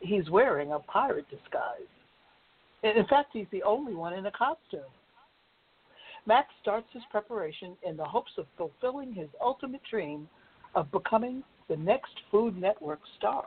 [0.00, 1.88] He's wearing a pirate disguise.
[2.82, 4.80] In fact, he's the only one in a costume.
[6.26, 10.28] Max starts his preparation in the hopes of fulfilling his ultimate dream
[10.74, 13.46] of becoming the next Food Network star.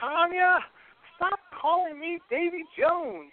[0.00, 0.58] Tonya,
[1.16, 3.32] stop calling me Davy Jones.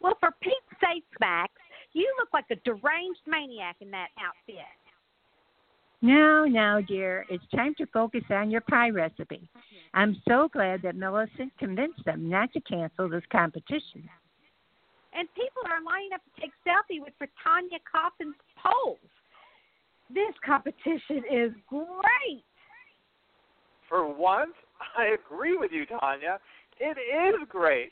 [0.00, 1.52] Well, for Pete's sake, Max,
[1.92, 4.64] you look like a deranged maniac in that outfit.
[6.06, 9.48] Now, now, dear, it's time to focus on your pie recipe.
[9.92, 14.08] I'm so glad that Millicent convinced them not to cancel this competition.
[15.12, 18.98] And people are lining up to take selfie with Britannia Coffin's poles.
[20.08, 22.44] This competition is great.
[23.88, 24.54] For once,
[24.96, 26.38] I agree with you, Tonya.
[26.78, 27.90] It is great.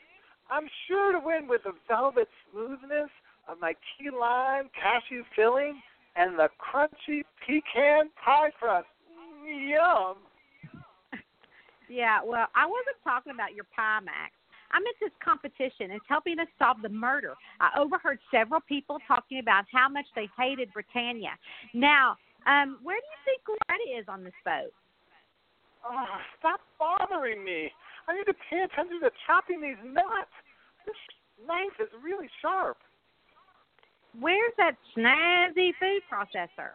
[0.49, 3.09] I'm sure to win with the velvet smoothness
[3.49, 5.81] of my key lime cashew filling
[6.15, 8.87] and the crunchy pecan pie crust.
[9.45, 10.17] Yum.
[11.87, 14.33] Yeah, well, I wasn't talking about your pie, Max.
[14.71, 17.35] I meant this competition is helping us solve the murder.
[17.61, 21.37] I overheard several people talking about how much they hated Britannia.
[21.73, 24.73] Now, um, where do you think Loretta is on this boat?
[25.85, 27.69] Oh, stop bothering me.
[28.07, 30.33] I need to pay attention to chopping these nuts.
[30.85, 30.97] This
[31.45, 32.77] knife is really sharp.
[34.19, 36.71] Where's that snazzy food processor?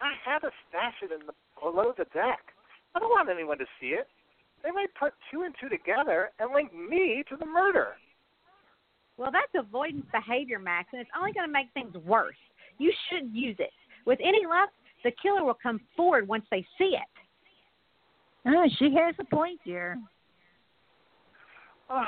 [0.00, 2.40] I had to stash it in the below the deck.
[2.94, 4.08] I don't want anyone to see it.
[4.62, 7.88] They might put two and two together and link me to the murder.
[9.16, 12.36] Well, that's avoidance behavior, Max, and it's only going to make things worse.
[12.78, 13.70] You should use it.
[14.06, 14.70] With any luck,
[15.04, 18.46] the killer will come forward once they see it.
[18.46, 19.98] Oh, she has a point, dear.
[21.90, 22.02] Oh,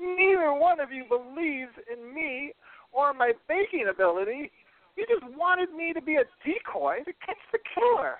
[0.00, 2.52] neither one of you believes in me
[2.92, 4.50] or my baking ability.
[4.96, 8.16] You just wanted me to be a decoy to catch the killer.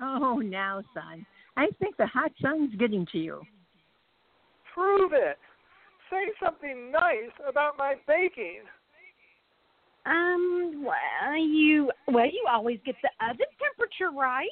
[0.00, 1.24] Oh, now, son.
[1.56, 3.42] I think the hot sun's getting to you.
[4.74, 5.38] Prove it.
[6.10, 8.60] Say something nice about my baking.
[10.04, 14.48] Um, well, you well, you always get the oven temperature right.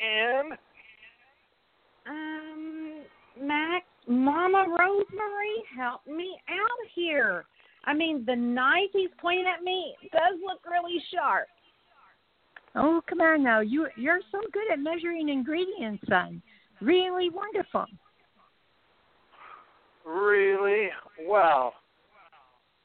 [0.00, 0.52] And
[2.08, 3.02] um,
[3.40, 7.44] Max, Mama Rose Marie, help me out here.
[7.84, 11.46] I mean, the knife he's pointing at me does look really sharp.
[12.74, 13.60] Oh, come on now.
[13.60, 16.42] You you're so good at measuring ingredients, son.
[16.80, 17.86] Really wonderful.
[20.06, 20.88] Really?
[21.26, 21.74] Well,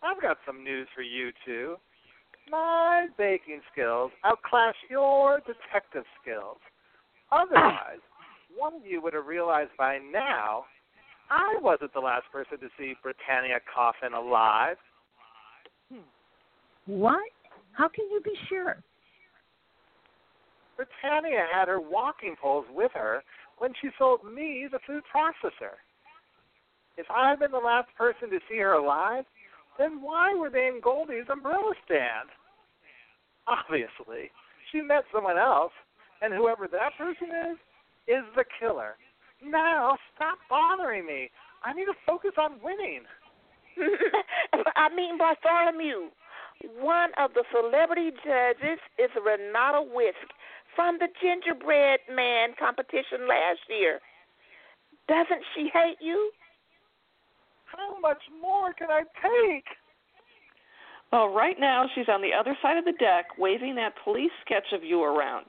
[0.01, 1.76] I've got some news for you two.
[2.49, 6.57] My baking skills outclass your detective skills.
[7.32, 8.01] Otherwise,
[8.57, 10.65] one of you would have realized by now
[11.34, 14.77] I wasn't the last person to see Britannia Coffin alive.
[15.91, 16.05] Hmm.
[16.86, 17.23] What?
[17.71, 18.77] How can you be sure?
[20.77, 23.23] Britannia had her walking poles with her
[23.57, 25.81] when she sold me the food processor.
[26.97, 29.25] If I had been the last person to see her alive,
[29.79, 32.29] then why were they in Goldie's umbrella stand?
[33.47, 34.29] Obviously,
[34.71, 35.73] she met someone else,
[36.21, 37.57] and whoever that person is,
[38.07, 38.97] is the killer.
[39.45, 41.29] Now, stop bothering me.
[41.63, 43.03] I need to focus on winning.
[44.75, 46.09] I mean, Bartholomew,
[46.79, 50.31] one of the celebrity judges is Renata Whisk
[50.75, 53.99] from the Gingerbread Man competition last year.
[55.07, 56.31] Doesn't she hate you?
[57.65, 59.65] How much more can I take?
[61.11, 64.73] Well, right now she's on the other side of the deck waving that police sketch
[64.73, 65.45] of you around.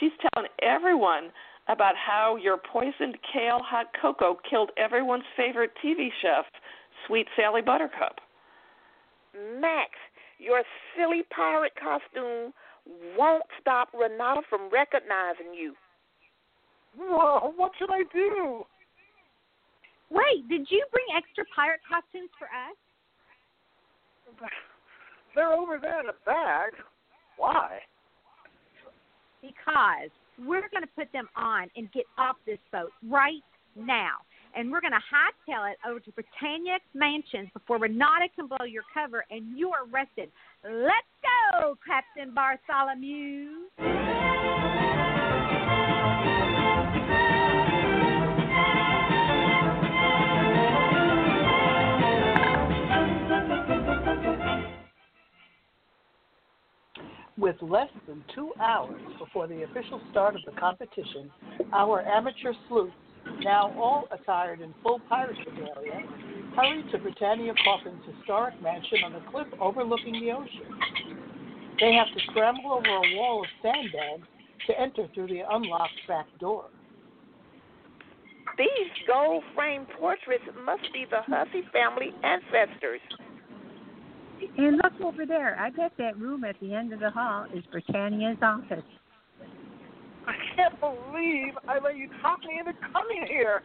[0.00, 1.32] She's telling everyone
[1.68, 6.44] about how your poisoned kale hot cocoa killed everyone's favorite TV chef,
[7.06, 8.20] Sweet Sally Buttercup.
[9.60, 9.90] Max,
[10.38, 10.62] your
[10.96, 12.52] silly pirate costume
[13.16, 15.74] won't stop Renata from recognizing you.
[16.96, 18.64] Whoa, what should I do?
[20.10, 22.76] Wait, did you bring extra pirate costumes for us?
[25.34, 26.72] They're over there in the bag.
[27.38, 27.78] Why?
[29.40, 33.42] Because we're going to put them on and get off this boat right
[33.76, 34.16] now.
[34.54, 38.82] And we're going to hightail it over to Britannia Mansions before Renata can blow your
[38.92, 40.30] cover and you're arrested.
[40.62, 44.31] Let's go, Captain Bartholomew.
[57.42, 61.28] With less than two hours before the official start of the competition,
[61.72, 62.94] our amateur sleuths,
[63.42, 66.06] now all attired in full pirate regalia,
[66.54, 70.70] hurried to Britannia Coffin's historic mansion on a cliff overlooking the ocean.
[71.80, 74.28] They have to scramble over a wall of sandbags
[74.68, 76.66] to enter through the unlocked back door.
[78.56, 83.00] These gold framed portraits must be the Hussey family ancestors.
[84.58, 85.58] And look over there.
[85.58, 88.84] I bet that room at the end of the hall is Britannia's office.
[90.26, 93.62] I can't believe I let you talk me into coming here.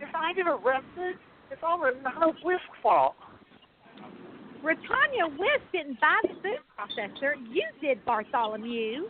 [0.00, 1.16] If I get arrested,
[1.50, 3.14] it's all Renata Whisk's fault.
[4.62, 7.34] Britannia Whisk didn't buy the food processor.
[7.50, 9.08] You did, Bartholomew.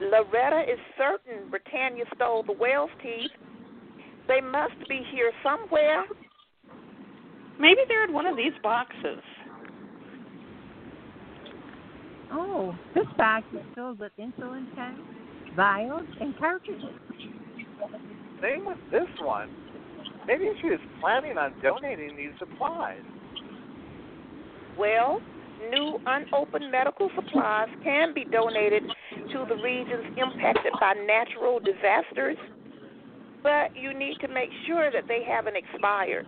[0.00, 3.30] Loretta is certain Britannia stole the whale's teeth.
[4.26, 6.04] They must be here somewhere.
[7.58, 9.20] Maybe they're in one of these boxes.
[12.32, 14.98] Oh, this box is filled with insulin pens,
[15.54, 16.82] vials, and cartridges.
[18.42, 19.48] Same with this one.
[20.26, 23.02] Maybe she was planning on donating these supplies.
[24.76, 25.20] Well,
[25.70, 28.82] new unopened medical supplies can be donated
[29.32, 32.36] to the regions impacted by natural disasters,
[33.42, 36.26] but you need to make sure that they haven't expired.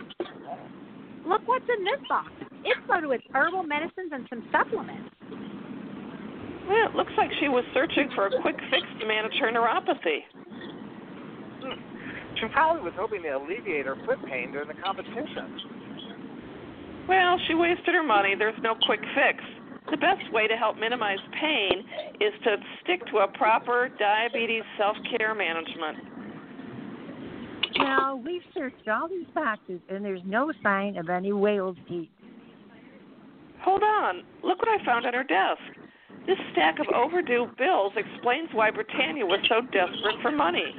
[1.26, 2.30] Look what's in this box.
[2.64, 5.10] It's loaded with herbal medicines and some supplements.
[6.70, 10.22] Well, it looks like she was searching for a quick fix to manage her neuropathy.
[11.62, 11.78] Hmm.
[12.38, 15.76] She probably was hoping to alleviate her foot pain during the competition.
[17.08, 18.34] Well, she wasted her money.
[18.38, 19.42] There's no quick fix.
[19.90, 21.86] The best way to help minimize pain
[22.20, 26.15] is to stick to a proper diabetes self care management.
[27.78, 32.08] Now, we've searched all these boxes and there's no sign of any whale's teeth.
[33.62, 34.22] Hold on.
[34.42, 35.60] Look what I found on her desk.
[36.26, 40.74] This stack of overdue bills explains why Britannia was so desperate for money.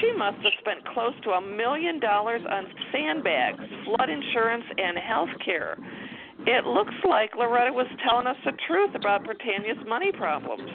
[0.00, 5.28] She must have spent close to a million dollars on sandbags, flood insurance, and health
[5.44, 5.76] care.
[6.46, 10.70] It looks like Loretta was telling us the truth about Britannia's money problems.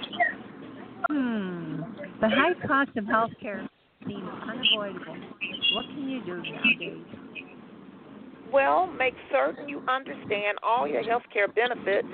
[1.10, 1.82] Hmm.
[2.22, 3.68] The high cost of health care
[4.06, 5.16] seems unavoidable.
[5.74, 7.06] What can you do nowadays?
[8.52, 12.08] Well, make certain you understand all your health care benefits.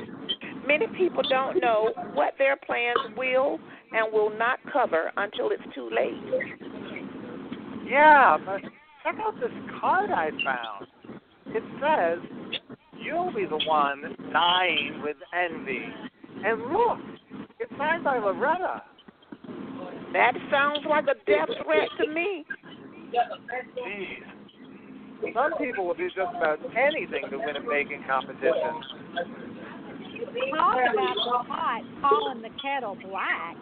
[0.67, 3.59] Many people don't know what their plans will
[3.93, 6.61] and will not cover until it's too late.
[7.89, 8.61] Yeah, but
[9.03, 10.87] check out this card I found.
[11.47, 12.59] It says,
[12.99, 15.85] You'll be the one dying with envy.
[16.43, 16.97] And look,
[17.59, 18.81] it's signed by Loretta.
[20.13, 22.45] That sounds like a death threat to me.
[23.85, 24.35] Jeez.
[25.33, 28.81] Some people will do just about anything to win a baking competition.
[30.55, 33.55] Talk about the pot calling the kettle black.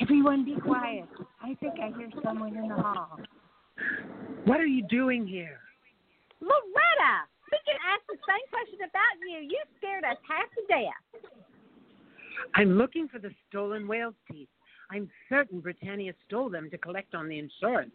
[0.00, 1.08] Everyone be quiet.
[1.40, 3.18] I think I hear someone in the hall.
[4.44, 5.58] What are you doing here?
[6.42, 7.14] Loretta,
[7.54, 9.46] we can ask the same question about you.
[9.46, 11.32] You scared us half to death.
[12.54, 14.48] I'm looking for the stolen whale's teeth.
[14.90, 17.92] I'm certain Britannia stole them to collect on the insurance.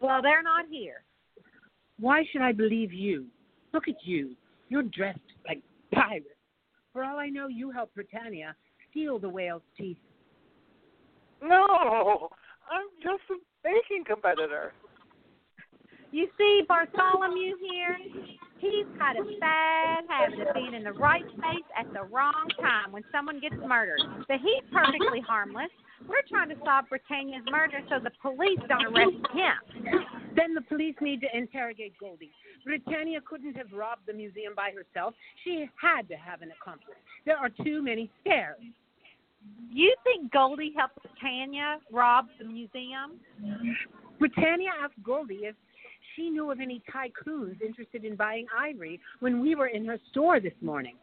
[0.00, 1.02] Well, they're not here.
[1.98, 3.26] Why should I believe you?
[3.72, 4.36] Look at you.
[4.68, 5.18] You're dressed
[5.48, 5.62] like
[5.92, 6.26] pirates.
[6.92, 8.54] For all I know, you helped Britannia
[8.90, 9.98] steal the whale's teeth.
[11.42, 12.28] No,
[12.70, 13.34] I'm just a
[13.64, 14.72] baking competitor.
[16.12, 17.96] You see Bartholomew here?
[18.58, 22.92] He's got a bad habit of being in the right place at the wrong time
[22.92, 24.00] when someone gets murdered.
[24.28, 25.70] But he's perfectly harmless.
[26.08, 30.04] We're trying to solve Britannia's murder so the police don't arrest him.
[30.36, 32.32] Then the police need to interrogate Goldie.
[32.64, 35.14] Britannia couldn't have robbed the museum by herself.
[35.44, 36.96] She had to have an accomplice.
[37.24, 38.58] There are too many stairs.
[39.70, 43.20] You think Goldie helped Britannia rob the museum?
[44.18, 45.54] Britannia asked Goldie if
[46.16, 50.40] she knew of any tycoons interested in buying ivory when we were in her store
[50.40, 50.96] this morning.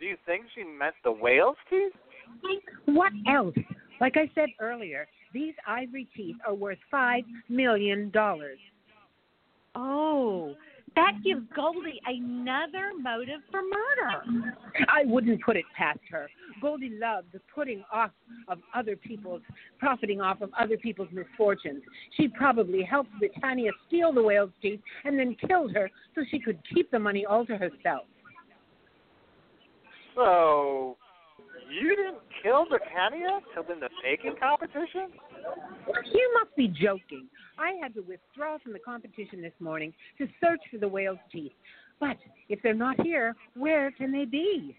[0.00, 1.92] Do you think she meant the whale's teeth?
[2.86, 3.54] What else?
[4.00, 8.58] Like I said earlier, these ivory teeth are worth five million dollars.
[9.74, 10.54] Oh,
[10.96, 14.44] that gives Goldie another motive for murder.
[14.88, 16.28] I wouldn't put it past her.
[16.60, 18.10] Goldie loved the putting off
[18.48, 19.42] of other people's,
[19.78, 21.82] profiting off of other people's misfortunes.
[22.16, 26.58] She probably helped Britannia steal the whale's teeth and then killed her so she could
[26.72, 28.04] keep the money all to herself.
[30.14, 30.96] So,
[31.70, 35.10] you didn't kill Britannia to win the baking competition?
[36.12, 37.26] You must be joking.
[37.58, 41.52] I had to withdraw from the competition this morning to search for the whale's teeth.
[42.00, 42.16] But
[42.48, 44.76] if they're not here, where can they be?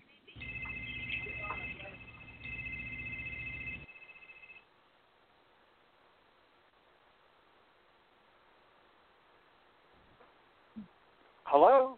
[11.46, 11.98] Hello?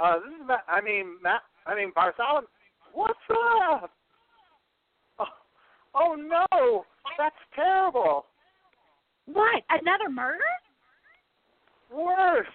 [0.00, 0.64] Uh, this is Matt.
[0.68, 1.42] I mean, Matt.
[1.66, 2.48] I mean, Bartholomew.
[2.92, 3.18] What's
[3.72, 3.92] up?
[5.94, 6.84] Oh, no,
[7.16, 8.26] that's terrible.
[9.26, 9.62] What?
[9.70, 10.38] Another murder?
[11.92, 12.46] Worse.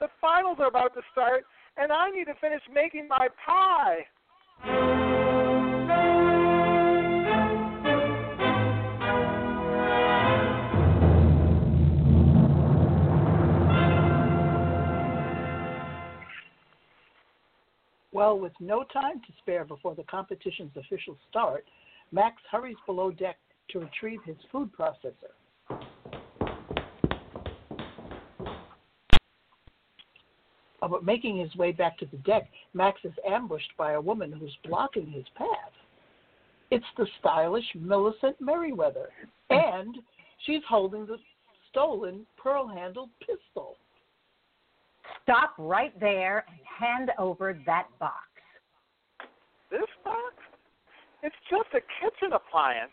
[0.00, 1.44] The finals are about to start,
[1.76, 4.06] and I need to finish making my pie.
[18.10, 21.64] Well, with no time to spare before the competition's official start,
[22.12, 23.36] Max hurries below deck
[23.70, 25.34] to retrieve his food processor.
[30.80, 34.56] But making his way back to the deck, Max is ambushed by a woman who's
[34.64, 35.48] blocking his path.
[36.70, 39.08] It's the stylish Millicent Merriweather,
[39.50, 39.96] and
[40.46, 41.18] she's holding the
[41.70, 43.76] stolen pearl handled pistol.
[45.22, 48.14] Stop right there and hand over that box.
[49.70, 50.34] This box?
[51.22, 52.92] It's just a kitchen appliance.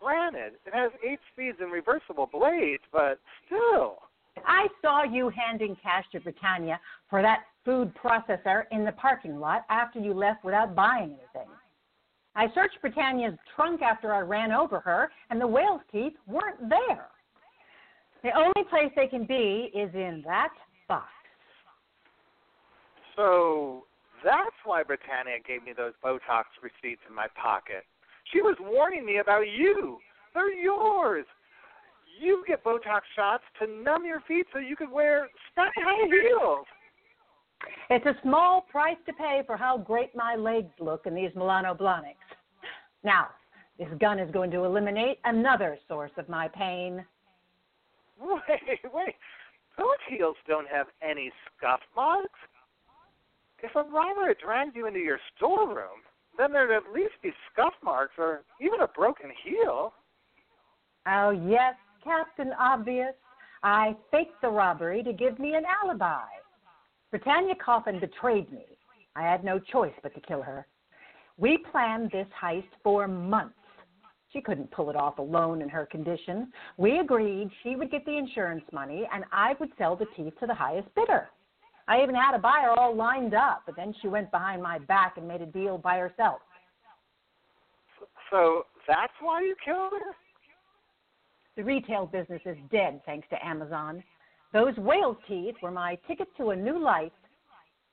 [0.00, 3.98] Granted, it has eight speeds and reversible blades, but still.
[4.46, 9.64] I saw you handing cash to Britannia for that food processor in the parking lot
[9.68, 11.50] after you left without buying anything.
[12.34, 17.08] I searched Britannia's trunk after I ran over her, and the whale's teeth weren't there.
[18.22, 20.52] The only place they can be is in that
[20.88, 21.08] box.
[23.16, 23.84] So
[24.24, 27.84] that's why Britannia gave me those Botox receipts in my pocket.
[28.32, 29.98] She was warning me about you.
[30.34, 31.26] They're yours.
[32.20, 36.66] You get Botox shots to numb your feet so you can wear sky high heels.
[37.88, 41.74] It's a small price to pay for how great my legs look in these Manolo
[41.74, 42.14] Blahniks.
[43.04, 43.28] Now,
[43.78, 47.04] this gun is going to eliminate another source of my pain.
[48.20, 49.14] Wait, wait.
[49.78, 52.38] Those heels don't have any scuff marks.
[53.62, 56.00] If a robber had dragged you into your storeroom,
[56.38, 59.92] then there'd at least be scuff marks or even a broken heel.
[61.06, 63.14] Oh, yes, Captain Obvious.
[63.62, 66.24] I faked the robbery to give me an alibi.
[67.10, 68.64] Britannia Coffin betrayed me.
[69.16, 70.66] I had no choice but to kill her.
[71.36, 73.54] We planned this heist for months.
[74.32, 76.52] She couldn't pull it off alone in her condition.
[76.76, 80.46] We agreed she would get the insurance money and I would sell the teeth to
[80.46, 81.28] the highest bidder.
[81.90, 85.16] I even had a buyer all lined up, but then she went behind my back
[85.16, 86.38] and made a deal by herself.
[88.30, 90.14] So that's why you killed her?
[91.56, 94.04] The retail business is dead thanks to Amazon.
[94.52, 97.10] Those whale teeth were my ticket to a new life.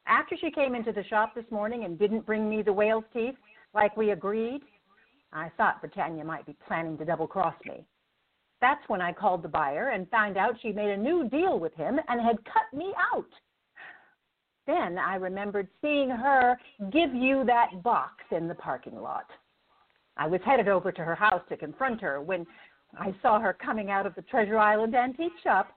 [0.06, 3.36] After she came into the shop this morning and didn't bring me the whale's teeth
[3.74, 4.62] like we agreed,
[5.34, 7.84] I thought Britannia might be planning to double cross me.
[8.62, 11.74] That's when I called the buyer and found out she made a new deal with
[11.74, 13.26] him and had cut me out.
[14.68, 16.60] Then I remembered seeing her
[16.92, 19.26] give you that box in the parking lot.
[20.18, 22.46] I was headed over to her house to confront her when
[23.00, 25.70] I saw her coming out of the Treasure Island antique shop.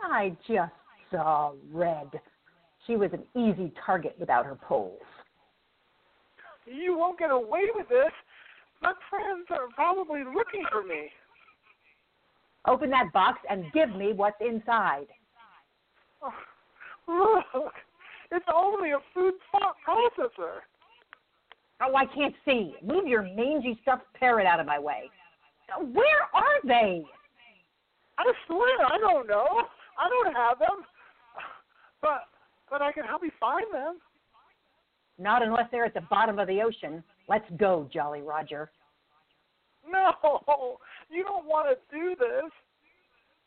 [0.00, 0.72] I just
[1.10, 2.08] saw red.
[2.86, 4.98] She was an easy target without her poles.
[6.66, 8.12] You won't get away with this.
[8.80, 11.10] My friends are probably looking for me.
[12.66, 15.06] Open that box and give me what's inside.
[17.08, 17.72] Oh, look,
[18.32, 19.34] it's only a food
[19.86, 20.60] processor.
[21.80, 22.74] Oh, I can't see.
[22.82, 25.10] Move your mangy stuffed parrot out of my way.
[25.78, 27.04] Where are they?
[28.18, 29.46] I swear, I don't know.
[29.98, 30.84] I don't have them.
[32.00, 32.24] But
[32.70, 33.98] but I can help you find them.
[35.18, 37.04] Not unless they're at the bottom of the ocean.
[37.28, 38.70] Let's go, Jolly Roger.
[39.90, 40.12] No,
[41.10, 42.50] you don't want to do this.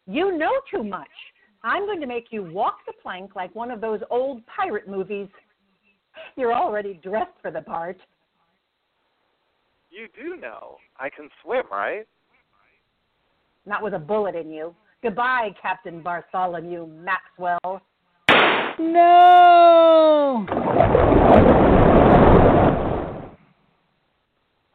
[0.07, 1.07] You know too much.
[1.65, 5.27] I'm going to make you walk the plank like one of those old pirate movies.
[6.37, 7.97] You're already dressed for the part.
[9.89, 12.05] You do know I can swim, right?
[13.65, 14.75] Not with a bullet in you.
[15.01, 17.81] Goodbye, Captain Bartholomew Maxwell.
[18.77, 20.45] No!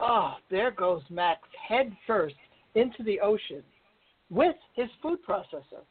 [0.01, 1.39] Oh, there goes Max
[1.69, 2.35] head first
[2.75, 3.63] into the ocean
[4.29, 5.85] with his food processor.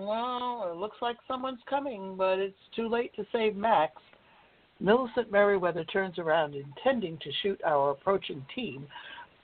[0.00, 3.92] Well, it looks like someone's coming, but it's too late to save Max.
[4.78, 8.86] Millicent Merriweather turns around, intending to shoot our approaching team,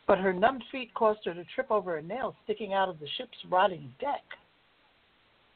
[0.06, 3.08] but her numbed feet caused her to trip over a nail sticking out of the
[3.16, 4.22] ship's rotting deck.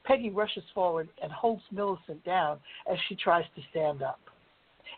[0.05, 2.59] Peggy rushes forward and holds Millicent down
[2.91, 4.21] as she tries to stand up.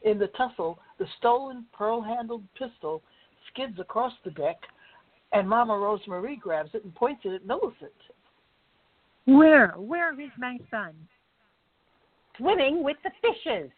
[0.04, 3.02] In the tussle, the stolen pearl handled pistol
[3.52, 4.58] skids across the deck,
[5.32, 7.90] and Mama Rose Marie grabs it and points it at Millicent.
[9.28, 9.74] Where?
[9.76, 10.94] Where is my son?
[12.38, 13.70] Swimming with the fishes.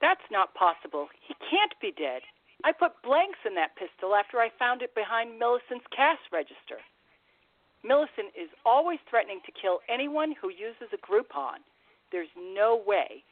[0.00, 1.08] That's not possible.
[1.26, 2.22] He can't be dead.
[2.62, 6.78] I put blanks in that pistol after I found it behind Millicent's cash register.
[7.82, 11.66] Millicent is always threatening to kill anyone who uses a Groupon.
[12.12, 13.24] There's no way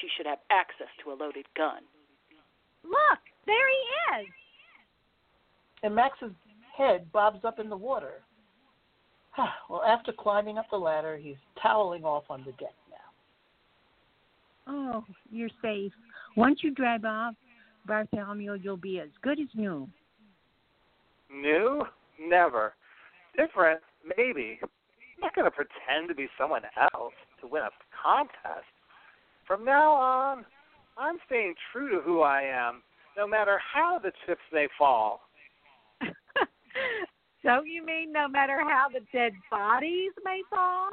[0.00, 1.84] she should have access to a loaded gun.
[2.84, 4.32] Look, there he is.
[5.84, 6.32] And Max's
[6.74, 8.22] head bobs up in the water.
[9.68, 12.72] well, after climbing up the ladder, he's toweling off on the deck
[14.66, 14.72] now.
[14.72, 15.92] Oh, you're safe.
[16.38, 17.34] Once you drive off,
[17.86, 19.86] Bartholomew, you'll be as good as new.
[21.30, 21.82] New?
[22.18, 22.72] Never.
[23.36, 23.80] Different?
[24.16, 24.58] Maybe.
[24.62, 24.68] I'm
[25.20, 26.62] not going to pretend to be someone
[26.94, 27.12] else
[27.42, 27.68] to win a
[28.02, 28.64] contest.
[29.46, 30.46] From now on,
[30.96, 32.80] I'm staying true to who I am,
[33.18, 35.20] no matter how the chips may fall.
[37.42, 40.90] So you mean no matter how the dead bodies may fall?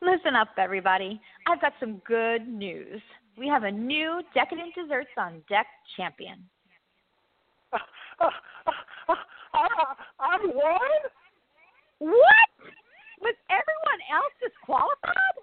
[0.00, 1.20] Listen up, everybody.
[1.46, 3.00] I've got some good news.
[3.38, 5.66] We have a new Decadent Desserts on Deck
[5.96, 6.38] champion.
[9.52, 10.90] I won?
[11.98, 12.48] What?
[13.20, 15.36] Was everyone else disqualified?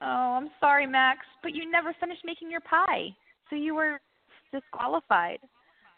[0.00, 3.14] Oh, I'm sorry, Max, but you never finished making your pie,
[3.50, 4.00] so you were
[4.50, 5.40] disqualified.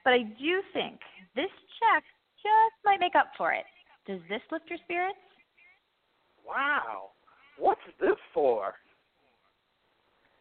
[0.05, 0.99] But I do think
[1.35, 2.05] this check
[2.37, 3.65] just might make up for it.
[4.07, 5.19] Does this lift your spirits?
[6.47, 7.11] Wow.
[7.59, 8.75] What's this for?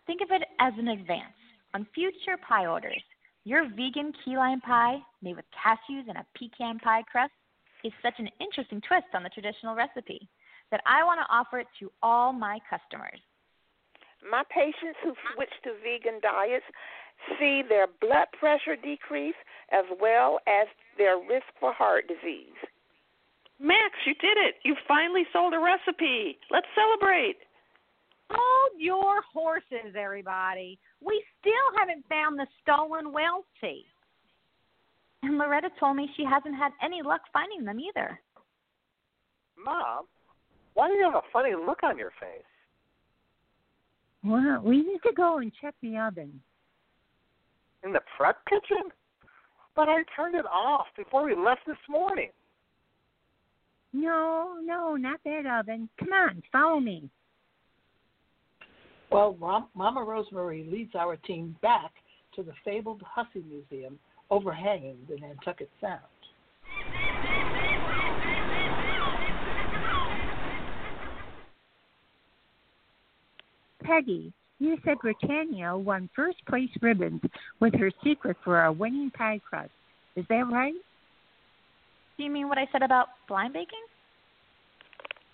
[0.07, 1.37] Think of it as an advance
[1.73, 3.01] on future pie orders.
[3.43, 7.33] Your vegan key lime pie, made with cashews and a pecan pie crust,
[7.83, 10.29] is such an interesting twist on the traditional recipe
[10.71, 13.19] that I want to offer it to all my customers.
[14.21, 16.65] My patients who switch to vegan diets
[17.39, 19.35] see their blood pressure decrease
[19.71, 20.67] as well as
[20.97, 22.57] their risk for heart disease.
[23.59, 24.55] Max, you did it.
[24.63, 26.37] You finally sold a recipe.
[26.49, 27.37] Let's celebrate.
[28.31, 30.79] Hold your horses, everybody.
[31.05, 33.85] We still haven't found the stolen Wells tea.
[35.23, 38.19] And Loretta told me she hasn't had any luck finding them either.
[39.63, 40.05] Mom,
[40.73, 42.43] why do you have a funny look on your face?
[44.23, 46.41] Well, we need to go and check the oven.
[47.83, 48.91] In the prep kitchen?
[49.75, 52.29] But I turned it off before we left this morning.
[53.93, 55.89] No, no, not that oven.
[55.99, 57.09] Come on, follow me.
[59.11, 59.35] Well,
[59.75, 61.91] Mama Rose Marie leads our team back
[62.35, 65.99] to the fabled Hussey Museum overhanging the Nantucket Sound.
[73.83, 74.31] Peggy,
[74.61, 77.21] you said Britannia won first place ribbons
[77.59, 79.71] with her secret for our winning pie crust.
[80.15, 80.75] Is that right?
[82.15, 83.79] Do you mean what I said about blind baking?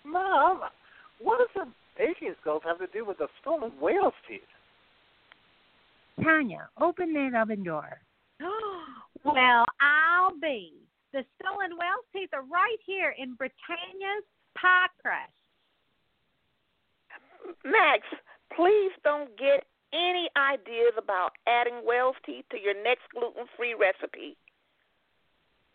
[0.05, 0.61] Mom,
[1.19, 4.39] what does the baking skills have to do with the stolen whale's teeth?
[6.21, 7.99] Tonya, open that oven door.
[9.25, 10.71] well, I'll be.
[11.11, 14.23] The stolen whale's teeth are right here in Britannia's
[14.55, 15.33] pie crust.
[17.65, 18.03] Max,
[18.55, 24.35] please don't get any ideas about adding whale's teeth to your next gluten free recipe.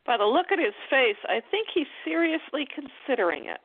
[0.05, 3.61] By the look at his face, I think he's seriously considering it.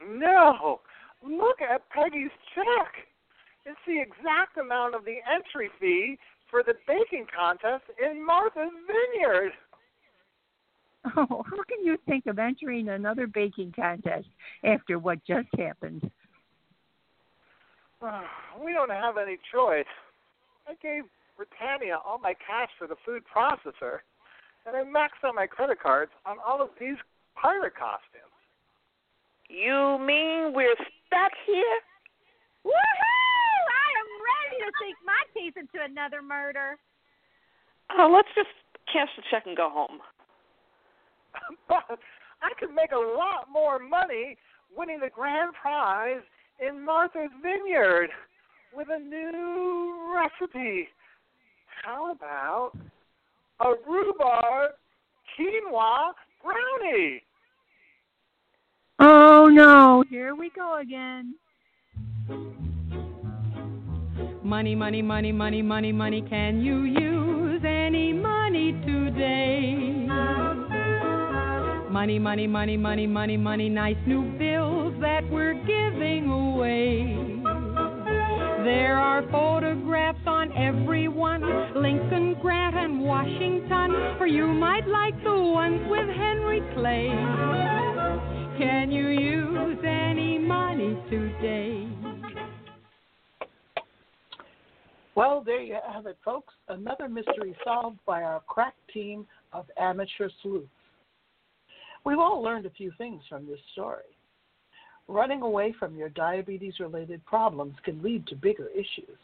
[0.00, 0.80] No,
[1.22, 2.92] Look at Peggy's check.
[3.66, 6.18] It's the exact amount of the entry fee
[6.50, 9.52] for the baking contest in Martha's Vineyard.
[11.16, 14.26] Oh, how can you think of entering another baking contest
[14.64, 16.10] after what just happened?
[18.02, 18.24] Ah,
[18.62, 19.90] we don't have any choice.
[20.68, 21.04] I gave
[21.36, 24.00] Britannia all my cash for the food processor,
[24.66, 26.96] and I maxed out my credit cards on all of these
[27.34, 28.38] pirate costumes.
[29.48, 30.76] You mean we're
[31.06, 31.78] stuck here?
[32.64, 33.64] Woohoo!
[33.72, 36.76] I am ready to sink my teeth into another murder.
[37.98, 38.52] Oh, let's just
[38.92, 40.00] cash the check and go home.
[41.68, 41.98] but
[42.42, 44.36] I could make a lot more money
[44.76, 46.22] winning the grand prize
[46.66, 48.10] in Martha's Vineyard
[48.74, 50.88] with a new recipe.
[51.84, 52.72] How about
[53.60, 54.72] a rhubarb
[55.38, 57.22] quinoa brownie.
[59.00, 61.34] Oh no, here we go again.
[64.42, 66.22] Money, money, money, money, money, money.
[66.22, 70.07] Can you use any money today?
[71.98, 73.68] Money, money, money, money, money, money.
[73.68, 77.16] Nice new bills that we're giving away.
[78.62, 81.42] There are photographs on every one
[81.74, 84.16] Lincoln, Grant, and Washington.
[84.16, 87.08] For you might like the ones with Henry Clay.
[88.58, 91.88] Can you use any money today?
[95.16, 96.54] Well, there you have it, folks.
[96.68, 100.68] Another mystery solved by our crack team of amateur sleuths.
[102.08, 104.16] We've all learned a few things from this story.
[105.08, 109.18] Running away from your diabetes related problems can lead to bigger issues.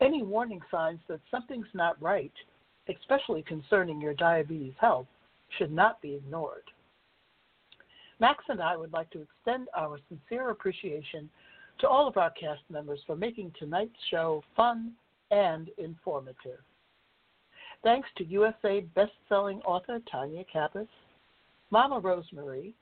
[0.00, 2.32] Any warning signs that something's not right,
[2.88, 5.06] especially concerning your diabetes health,
[5.58, 6.62] should not be ignored.
[8.18, 11.28] Max and I would like to extend our sincere appreciation
[11.80, 14.92] to all of our cast members for making tonight's show fun
[15.30, 16.60] and informative.
[17.82, 20.88] Thanks to USA best-selling author Tonya Kappes,
[21.70, 22.74] Mama Rose Marie,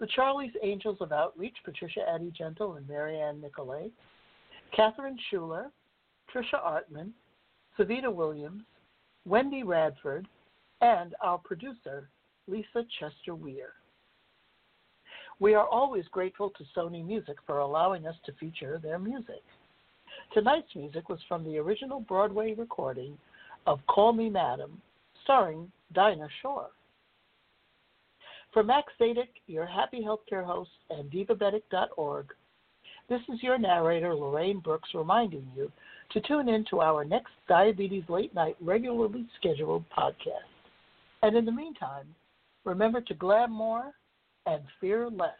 [0.00, 3.90] the Charlie's Angels of Outreach, Patricia Addie-Gentle and MaryAnn Nicolay,
[4.74, 5.70] Catherine Schuller,
[6.32, 7.10] Trisha Artman,
[7.78, 8.62] Seveda Williams,
[9.24, 10.26] Wendy Radford,
[10.80, 12.08] and our producer,
[12.46, 13.72] Lisa Chester Weir.
[15.40, 19.42] We are always grateful to Sony Music for allowing us to feature their music.
[20.32, 23.16] Tonight's music was from the original Broadway recording
[23.66, 24.80] of Call Me Madam,
[25.22, 26.70] starring Dinah Shore.
[28.54, 32.26] For Max Szadek, your happy healthcare host, and divabetic.org,
[33.08, 35.72] this is your narrator, Lorraine Brooks, reminding you
[36.12, 40.46] to tune in to our next Diabetes Late Night regularly scheduled podcast.
[41.24, 42.06] And in the meantime,
[42.64, 43.90] remember to glam more
[44.46, 45.32] and fear less.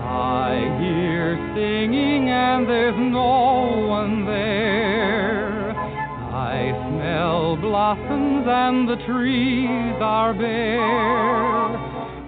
[0.00, 4.43] I hear singing and there's no one there.
[7.84, 11.76] Blossoms and the trees are bare.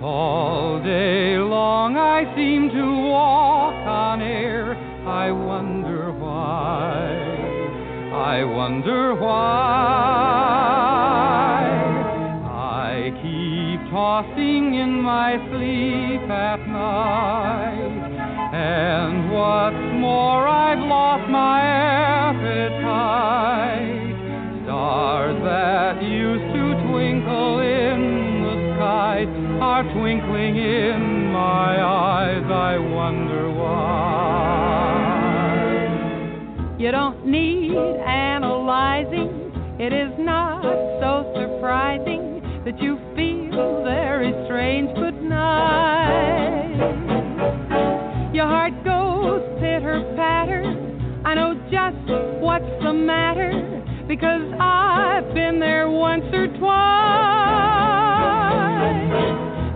[0.02, 4.76] All day long I seem to walk on air.
[5.06, 7.08] I wonder why.
[8.34, 9.32] I wonder why
[12.44, 18.10] I keep tossing in my sleep at night.
[18.52, 23.85] And what's more, I've lost my appetite.
[24.86, 27.98] Stars that used to twinkle in
[28.46, 29.26] the sky
[29.60, 32.44] are twinkling in my eyes.
[32.44, 34.76] I wonder why.
[36.78, 39.52] You don't need analyzing.
[39.80, 40.62] It is not
[41.02, 46.76] so surprising that you feel very strange good night.
[48.32, 50.62] Your heart goes pitter patter.
[51.24, 52.06] I know just
[52.40, 53.65] what's the matter
[54.08, 56.62] because I've been there once or twice.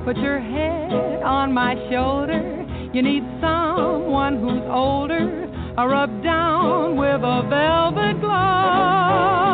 [0.05, 2.66] Put your head on my shoulder.
[2.93, 5.51] You need someone who's older
[5.81, 9.50] I rub down with a velvet glove.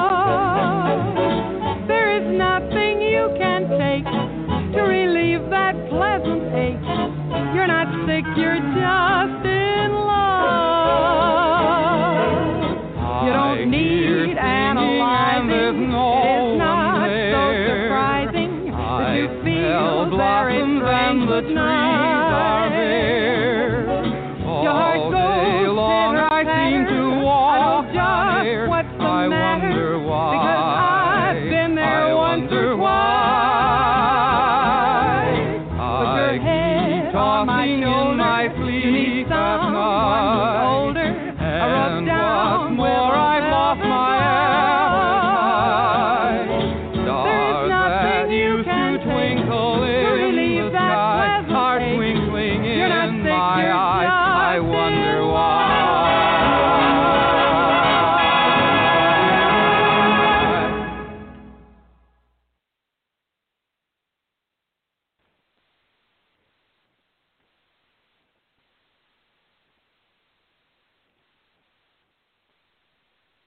[21.43, 21.86] Good night.